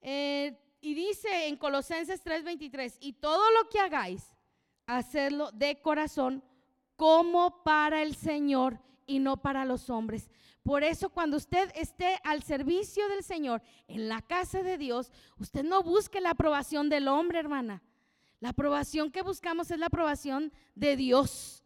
Eh, 0.00 0.58
y 0.80 0.94
dice 0.94 1.48
en 1.48 1.56
Colosenses 1.56 2.22
3:23, 2.22 2.98
y 3.00 3.14
todo 3.14 3.50
lo 3.52 3.68
que 3.68 3.80
hagáis, 3.80 4.34
hacedlo 4.86 5.50
de 5.52 5.80
corazón 5.80 6.42
como 6.96 7.62
para 7.62 8.02
el 8.02 8.14
Señor 8.14 8.78
y 9.06 9.18
no 9.18 9.36
para 9.36 9.64
los 9.64 9.90
hombres. 9.90 10.30
Por 10.62 10.82
eso 10.82 11.10
cuando 11.10 11.36
usted 11.36 11.70
esté 11.74 12.18
al 12.24 12.42
servicio 12.42 13.06
del 13.08 13.22
Señor 13.22 13.62
en 13.86 14.08
la 14.08 14.22
casa 14.22 14.62
de 14.62 14.78
Dios, 14.78 15.12
usted 15.38 15.62
no 15.62 15.82
busque 15.82 16.20
la 16.20 16.30
aprobación 16.30 16.88
del 16.88 17.08
hombre, 17.08 17.38
hermana. 17.38 17.82
La 18.40 18.50
aprobación 18.50 19.10
que 19.10 19.22
buscamos 19.22 19.70
es 19.70 19.78
la 19.78 19.86
aprobación 19.86 20.52
de 20.74 20.96
Dios. 20.96 21.64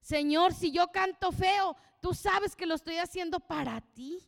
Señor, 0.00 0.52
si 0.52 0.70
yo 0.70 0.88
canto 0.92 1.32
feo, 1.32 1.76
tú 2.00 2.12
sabes 2.12 2.54
que 2.54 2.66
lo 2.66 2.74
estoy 2.74 2.98
haciendo 2.98 3.40
para 3.40 3.80
ti. 3.80 4.18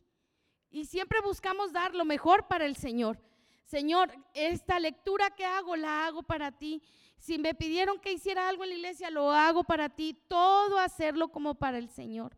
Y 0.69 0.85
siempre 0.85 1.21
buscamos 1.21 1.71
dar 1.71 1.93
lo 1.93 2.03
mejor 2.03 2.47
para 2.47 2.65
el 2.65 2.75
Señor. 2.75 3.19
Señor, 3.65 4.11
esta 4.33 4.79
lectura 4.79 5.29
que 5.31 5.45
hago 5.45 5.75
la 5.75 6.05
hago 6.05 6.23
para 6.23 6.51
ti. 6.51 6.81
Si 7.17 7.37
me 7.37 7.55
pidieron 7.55 7.99
que 7.99 8.13
hiciera 8.13 8.47
algo 8.47 8.63
en 8.63 8.69
la 8.69 8.75
iglesia, 8.75 9.09
lo 9.09 9.31
hago 9.31 9.63
para 9.63 9.89
ti. 9.89 10.17
Todo 10.27 10.79
hacerlo 10.79 11.29
como 11.29 11.55
para 11.55 11.77
el 11.77 11.89
Señor. 11.89 12.37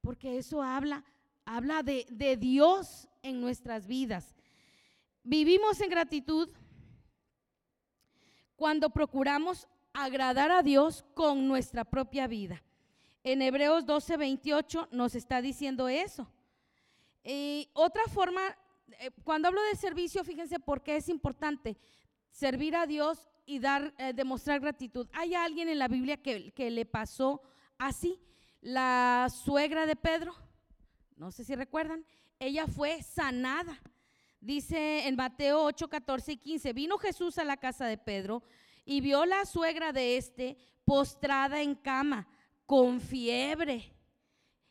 Porque 0.00 0.38
eso 0.38 0.62
habla, 0.62 1.04
habla 1.44 1.82
de, 1.82 2.06
de 2.10 2.36
Dios 2.36 3.08
en 3.22 3.40
nuestras 3.40 3.86
vidas. 3.86 4.34
Vivimos 5.22 5.80
en 5.80 5.90
gratitud 5.90 6.48
cuando 8.56 8.90
procuramos 8.90 9.66
agradar 9.92 10.50
a 10.50 10.62
Dios 10.62 11.04
con 11.14 11.48
nuestra 11.48 11.84
propia 11.84 12.26
vida. 12.26 12.62
En 13.22 13.42
Hebreos 13.42 13.84
12, 13.86 14.16
28 14.16 14.88
nos 14.92 15.14
está 15.14 15.42
diciendo 15.42 15.88
eso. 15.88 16.30
Y 17.22 17.68
otra 17.74 18.02
forma 18.04 18.56
eh, 18.98 19.10
cuando 19.24 19.48
hablo 19.48 19.62
de 19.62 19.76
servicio, 19.76 20.24
fíjense 20.24 20.58
por 20.58 20.82
qué 20.82 20.96
es 20.96 21.08
importante 21.08 21.78
servir 22.30 22.76
a 22.76 22.86
Dios 22.86 23.29
y 23.50 23.58
dar, 23.58 23.92
eh, 23.98 24.12
demostrar 24.12 24.60
gratitud. 24.60 25.08
Hay 25.12 25.34
alguien 25.34 25.68
en 25.68 25.78
la 25.78 25.88
Biblia 25.88 26.16
que, 26.16 26.52
que 26.52 26.70
le 26.70 26.86
pasó 26.86 27.42
así. 27.78 28.20
La 28.60 29.26
suegra 29.28 29.86
de 29.86 29.96
Pedro, 29.96 30.34
no 31.16 31.32
sé 31.32 31.44
si 31.44 31.56
recuerdan, 31.56 32.04
ella 32.38 32.66
fue 32.66 33.02
sanada. 33.02 33.80
Dice 34.40 35.06
en 35.08 35.16
Mateo 35.16 35.64
8, 35.64 35.88
14 35.88 36.32
y 36.32 36.36
15, 36.36 36.72
vino 36.72 36.96
Jesús 36.98 37.38
a 37.38 37.44
la 37.44 37.56
casa 37.56 37.86
de 37.86 37.98
Pedro 37.98 38.42
y 38.84 39.00
vio 39.00 39.26
la 39.26 39.44
suegra 39.44 39.92
de 39.92 40.16
este 40.16 40.56
postrada 40.84 41.60
en 41.60 41.74
cama, 41.74 42.28
con 42.66 43.00
fiebre. 43.00 43.92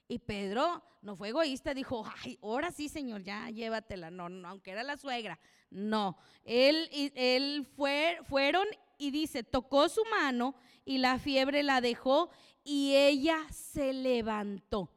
Y 0.09 0.17
Pedro 0.17 0.83
no 1.03 1.15
fue 1.15 1.29
egoísta, 1.29 1.73
dijo, 1.75 2.03
ay, 2.23 2.39
ahora 2.41 2.71
sí, 2.71 2.89
Señor, 2.89 3.21
ya 3.21 3.49
llévatela. 3.51 4.09
No, 4.09 4.27
no, 4.27 4.49
aunque 4.49 4.71
era 4.71 4.81
la 4.81 4.97
suegra. 4.97 5.39
No, 5.69 6.17
él, 6.43 6.89
él 7.15 7.67
fue, 7.75 8.17
fueron 8.27 8.65
y 8.97 9.11
dice, 9.11 9.43
tocó 9.43 9.87
su 9.87 10.03
mano 10.05 10.55
y 10.83 10.97
la 10.97 11.19
fiebre 11.19 11.61
la 11.61 11.79
dejó 11.79 12.31
y 12.63 12.95
ella 12.95 13.37
se 13.51 13.93
levantó. 13.93 14.91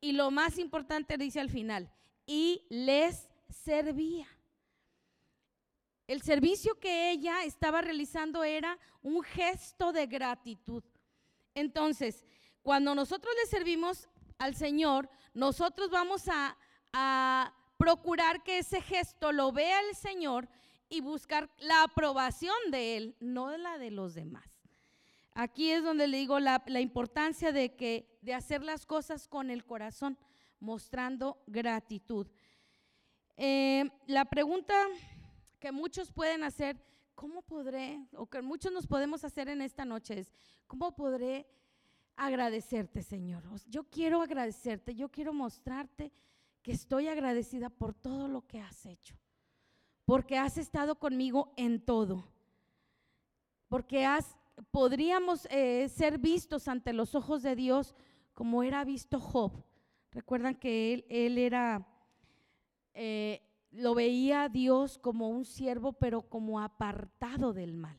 Y 0.00 0.12
lo 0.12 0.30
más 0.30 0.58
importante 0.58 1.18
dice 1.18 1.40
al 1.40 1.50
final, 1.50 1.92
y 2.26 2.66
les 2.70 3.28
servía. 3.48 4.26
El 6.06 6.22
servicio 6.22 6.78
que 6.80 7.10
ella 7.10 7.44
estaba 7.44 7.82
realizando 7.82 8.44
era 8.44 8.78
un 9.02 9.22
gesto 9.22 9.92
de 9.92 10.06
gratitud. 10.06 10.82
Entonces, 11.54 12.24
cuando 12.62 12.94
nosotros 12.94 13.34
le 13.42 13.46
servimos 13.50 14.08
al 14.38 14.54
Señor, 14.54 15.08
nosotros 15.32 15.90
vamos 15.90 16.24
a, 16.28 16.56
procurar 17.76 18.44
que 18.44 18.58
ese 18.58 18.80
gesto 18.80 19.32
lo 19.32 19.50
vea 19.50 19.80
el 19.80 19.96
Señor 19.96 20.48
y 20.88 21.00
buscar 21.00 21.50
la 21.58 21.82
aprobación 21.82 22.54
de 22.70 22.96
Él, 22.96 23.16
no 23.18 23.56
la 23.56 23.78
de 23.78 23.90
los 23.90 24.14
demás. 24.14 24.48
Aquí 25.34 25.72
es 25.72 25.82
donde 25.82 26.06
le 26.06 26.18
digo 26.18 26.38
la, 26.38 26.62
importancia 26.80 27.50
de, 27.50 27.74
que, 27.74 28.16
de 28.22 28.32
hacer 28.32 28.62
las 28.62 28.86
cosas 28.86 29.26
con 29.26 29.50
el 29.50 29.64
corazón, 29.64 30.16
mostrando 30.60 31.42
gratitud. 31.48 32.28
Eh, 33.36 33.90
la 34.06 34.24
pregunta 34.24 34.74
que 35.58 35.72
muchos 35.72 36.12
pueden 36.12 36.44
hacer, 36.44 36.76
¿cómo 37.16 37.42
podré, 37.42 38.06
o 38.12 38.26
que 38.26 38.40
muchos 38.40 38.72
nos 38.72 38.86
podemos 38.86 39.24
hacer 39.24 39.48
en 39.48 39.62
esta 39.62 39.84
noche 39.84 40.20
es, 40.20 40.32
¿cómo 40.68 40.94
podré 40.94 41.46
agradecerte, 42.16 43.02
Señor. 43.02 43.42
Yo 43.66 43.84
quiero 43.84 44.22
agradecerte, 44.22 44.94
yo 44.94 45.08
quiero 45.10 45.32
mostrarte 45.32 46.12
que 46.62 46.72
estoy 46.72 47.08
agradecida 47.08 47.68
por 47.68 47.94
todo 47.94 48.28
lo 48.28 48.46
que 48.46 48.60
has 48.60 48.86
hecho, 48.86 49.16
porque 50.04 50.38
has 50.38 50.56
estado 50.56 50.98
conmigo 50.98 51.52
en 51.56 51.80
todo, 51.80 52.24
porque 53.68 54.06
has, 54.06 54.36
podríamos 54.70 55.46
eh, 55.50 55.88
ser 55.88 56.18
vistos 56.18 56.68
ante 56.68 56.92
los 56.92 57.14
ojos 57.14 57.42
de 57.42 57.56
Dios 57.56 57.94
como 58.32 58.62
era 58.62 58.84
visto 58.84 59.20
Job. 59.20 59.52
Recuerdan 60.10 60.54
que 60.54 60.94
él, 60.94 61.04
él 61.08 61.38
era 61.38 61.86
eh, 62.94 63.42
lo 63.72 63.94
veía 63.94 64.48
Dios 64.48 64.98
como 64.98 65.28
un 65.28 65.44
siervo, 65.44 65.92
pero 65.92 66.22
como 66.22 66.60
apartado 66.60 67.52
del 67.52 67.74
mal. 67.74 67.98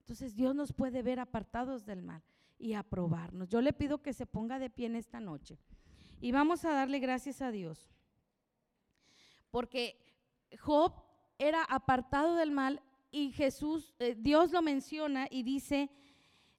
Entonces 0.00 0.34
Dios 0.34 0.54
nos 0.54 0.72
puede 0.72 1.02
ver 1.02 1.20
apartados 1.20 1.86
del 1.86 2.02
mal 2.02 2.22
y 2.58 2.74
aprobarnos. 2.74 3.48
Yo 3.48 3.60
le 3.60 3.72
pido 3.72 4.02
que 4.02 4.12
se 4.12 4.26
ponga 4.26 4.58
de 4.58 4.70
pie 4.70 4.86
en 4.86 4.96
esta 4.96 5.20
noche 5.20 5.58
y 6.20 6.32
vamos 6.32 6.64
a 6.64 6.72
darle 6.72 6.98
gracias 6.98 7.40
a 7.40 7.50
Dios. 7.50 7.88
Porque 9.50 9.96
Job 10.58 10.92
era 11.38 11.62
apartado 11.64 12.34
del 12.34 12.50
mal 12.50 12.82
y 13.10 13.32
Jesús, 13.32 13.94
eh, 13.98 14.16
Dios 14.18 14.52
lo 14.52 14.60
menciona 14.60 15.26
y 15.30 15.42
dice, 15.42 15.90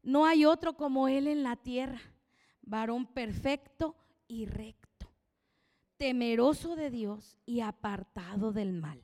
no 0.02 0.26
hay 0.26 0.46
otro 0.46 0.76
como 0.76 1.08
él 1.08 1.28
en 1.28 1.44
la 1.44 1.56
tierra, 1.56 2.00
varón 2.62 3.06
perfecto 3.06 3.96
y 4.28 4.46
recto, 4.46 5.12
temeroso 5.98 6.76
de 6.76 6.90
Dios 6.90 7.38
y 7.46 7.60
apartado 7.60 8.52
del 8.52 8.74
mal. 8.74 9.04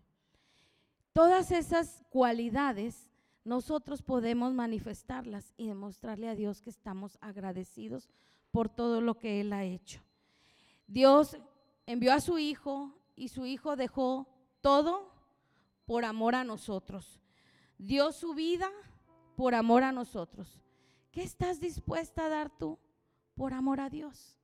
Todas 1.14 1.52
esas 1.52 2.04
cualidades 2.10 3.12
nosotros 3.46 4.02
podemos 4.02 4.54
manifestarlas 4.54 5.54
y 5.56 5.68
demostrarle 5.68 6.28
a 6.28 6.36
Dios 6.36 6.62
que 6.62 6.72
estamos 6.72 7.18
agradecidos 7.22 8.10
por 8.52 8.70
todo 8.70 9.02
lo 9.02 9.20
que 9.20 9.40
Él 9.40 9.54
ha 9.54 9.64
hecho. 9.64 10.02
Dios 10.88 11.38
envió 11.86 12.14
a 12.14 12.22
su 12.22 12.40
Hijo 12.40 12.92
y 13.16 13.30
su 13.30 13.46
Hijo 13.46 13.76
dejó 13.76 14.28
todo 14.62 15.12
por 15.86 16.06
amor 16.06 16.34
a 16.34 16.44
nosotros. 16.44 17.22
Dio 17.78 18.12
su 18.12 18.34
vida 18.34 18.70
por 19.36 19.54
amor 19.54 19.84
a 19.84 19.92
nosotros. 19.92 20.60
¿Qué 21.12 21.22
estás 21.22 21.60
dispuesta 21.60 22.26
a 22.26 22.30
dar 22.30 22.50
tú 22.50 22.80
por 23.36 23.54
amor 23.54 23.80
a 23.80 23.90
Dios? 23.90 24.40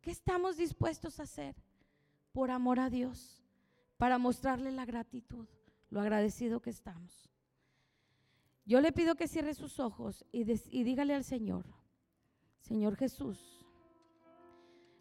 ¿Qué 0.00 0.10
estamos 0.10 0.56
dispuestos 0.56 1.20
a 1.20 1.22
hacer 1.22 1.54
por 2.32 2.50
amor 2.50 2.80
a 2.80 2.90
Dios? 2.90 3.44
Para 3.96 4.18
mostrarle 4.18 4.72
la 4.72 4.84
gratitud, 4.84 5.46
lo 5.88 6.00
agradecido 6.00 6.60
que 6.60 6.70
estamos. 6.70 7.33
Yo 8.64 8.80
le 8.80 8.92
pido 8.92 9.14
que 9.14 9.28
cierre 9.28 9.54
sus 9.54 9.78
ojos 9.78 10.24
y, 10.32 10.44
dígale 10.44 11.14
al 11.14 11.24
Señor, 11.24 11.66
Señor 12.60 12.96
Jesús, 12.96 13.66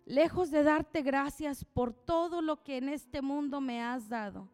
lejos 0.06 0.52
de 0.52 0.64
darte 0.64 1.02
gracias 1.02 1.64
por 1.64 1.94
todo 1.94 2.42
lo 2.42 2.64
que 2.64 2.78
en 2.78 2.90
este 2.90 3.22
mundo 3.22 3.62
me 3.62 3.82
has 3.82 4.10
dado, 4.10 4.50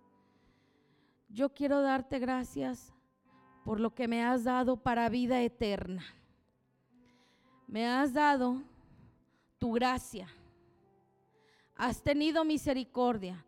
yo 1.28 1.53
quiero 1.53 1.82
darte 1.82 2.20
gracias 2.20 2.93
por 3.66 3.80
lo 3.80 3.93
que 3.93 4.07
me 4.07 4.24
has 4.24 4.43
dado 4.43 4.78
para 4.78 5.10
vida 5.10 5.41
eterna 5.41 6.03
me 7.70 7.88
has 7.88 8.14
dado 8.14 8.64
tu 9.60 9.72
gracia. 9.74 10.28
Has 11.76 12.01
tenido 12.01 12.43
misericordia. 12.43 13.45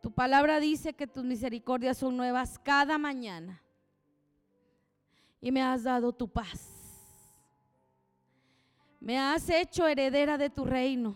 Tu 0.00 0.12
palabra 0.12 0.60
dice 0.60 0.94
que 0.94 1.08
tus 1.08 1.24
misericordias 1.24 1.98
son 1.98 2.16
nuevas 2.16 2.58
cada 2.60 2.98
mañana. 2.98 3.60
Y 5.40 5.52
me 5.52 5.62
has 5.62 5.84
dado 5.84 6.12
tu 6.12 6.28
paz. 6.28 6.78
Me 9.00 9.18
has 9.18 9.48
hecho 9.48 9.86
heredera 9.86 10.36
de 10.36 10.50
tu 10.50 10.64
reino. 10.64 11.14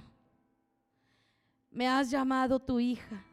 Me 1.70 1.88
has 1.88 2.10
llamado 2.10 2.60
tu 2.60 2.78
hija. 2.78 3.24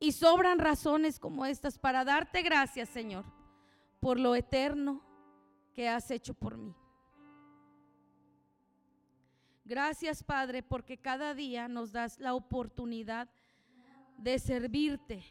Y 0.00 0.10
sobran 0.10 0.58
razones 0.58 1.20
como 1.20 1.46
estas 1.46 1.78
para 1.78 2.04
darte 2.04 2.42
gracias, 2.42 2.88
Señor, 2.88 3.24
por 4.00 4.18
lo 4.18 4.34
eterno 4.34 5.00
que 5.72 5.88
has 5.88 6.10
hecho 6.10 6.34
por 6.34 6.56
mí. 6.56 6.74
Gracias, 9.64 10.24
Padre, 10.24 10.62
porque 10.62 10.98
cada 10.98 11.34
día 11.34 11.68
nos 11.68 11.92
das 11.92 12.18
la 12.18 12.34
oportunidad 12.34 13.28
de 14.18 14.38
servirte 14.38 15.22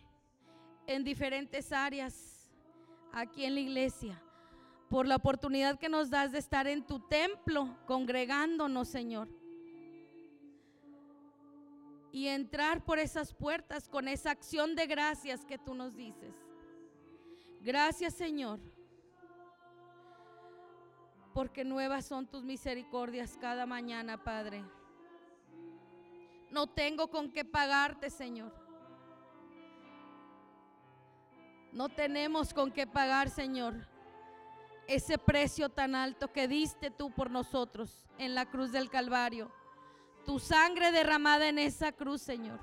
en 0.88 1.04
diferentes 1.04 1.72
áreas 1.72 2.41
aquí 3.14 3.46
en 3.46 3.56
la 3.56 3.62
iglesia. 3.62 4.22
Por 4.90 5.08
la 5.08 5.16
oportunidad 5.16 5.80
que 5.80 5.90
nos 5.90 6.10
das 6.10 6.32
de 6.32 6.40
estar 6.40 6.68
en 6.68 6.86
tu 6.86 7.00
templo 7.00 7.78
congregándonos, 7.86 8.88
Señor. 8.88 9.30
Y 12.12 12.28
entrar 12.28 12.84
por 12.84 13.00
esas 13.00 13.34
puertas 13.34 13.88
con 13.88 14.08
esa 14.08 14.32
acción 14.32 14.76
de 14.76 14.86
gracias 14.86 15.46
que 15.46 15.58
tú 15.58 15.74
nos 15.74 15.96
dices. 15.96 16.36
Gracias, 17.62 18.14
Señor 18.16 18.60
porque 21.34 21.64
nuevas 21.64 22.06
son 22.06 22.28
tus 22.28 22.44
misericordias 22.44 23.38
cada 23.40 23.66
mañana, 23.66 24.24
Padre. 24.24 24.64
No 26.50 26.68
tengo 26.68 27.10
con 27.10 27.32
qué 27.32 27.46
pagarte, 27.46 28.10
Señor. 28.10 28.54
No 31.72 31.90
tenemos 31.90 32.54
con 32.54 32.72
qué 32.72 32.86
pagar, 32.86 33.30
Señor, 33.30 33.88
ese 34.88 35.18
precio 35.18 35.70
tan 35.70 35.96
alto 35.96 36.32
que 36.32 36.48
diste 36.48 36.92
tú 36.92 37.12
por 37.12 37.32
nosotros 37.32 38.10
en 38.18 38.36
la 38.36 38.46
cruz 38.46 38.72
del 38.72 38.90
Calvario. 38.90 39.52
Tu 40.26 40.40
sangre 40.40 40.92
derramada 40.92 41.48
en 41.48 41.60
esa 41.60 41.92
cruz, 41.92 42.22
Señor. 42.22 42.60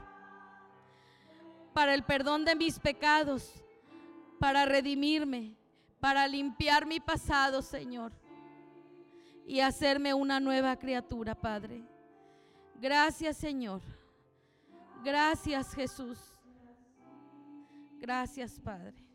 Para 1.73 1.95
el 1.95 2.05
perdón 2.05 2.45
de 2.45 2.55
mis 2.55 2.79
pecados, 2.79 3.65
para 4.39 4.65
redimirme, 4.65 5.57
para 6.01 6.29
limpiar 6.29 6.87
mi 6.87 7.01
pasado, 7.01 7.63
Señor 7.63 8.13
y 9.49 9.61
hacerme 9.61 10.13
una 10.13 10.39
nueva 10.41 10.77
criatura, 10.77 11.35
Padre. 11.35 11.83
Gracias, 12.75 13.39
Señor. 13.39 13.81
Gracias, 15.03 15.75
Jesús. 15.75 16.38
Gracias, 18.01 18.61
Padre. 18.61 19.08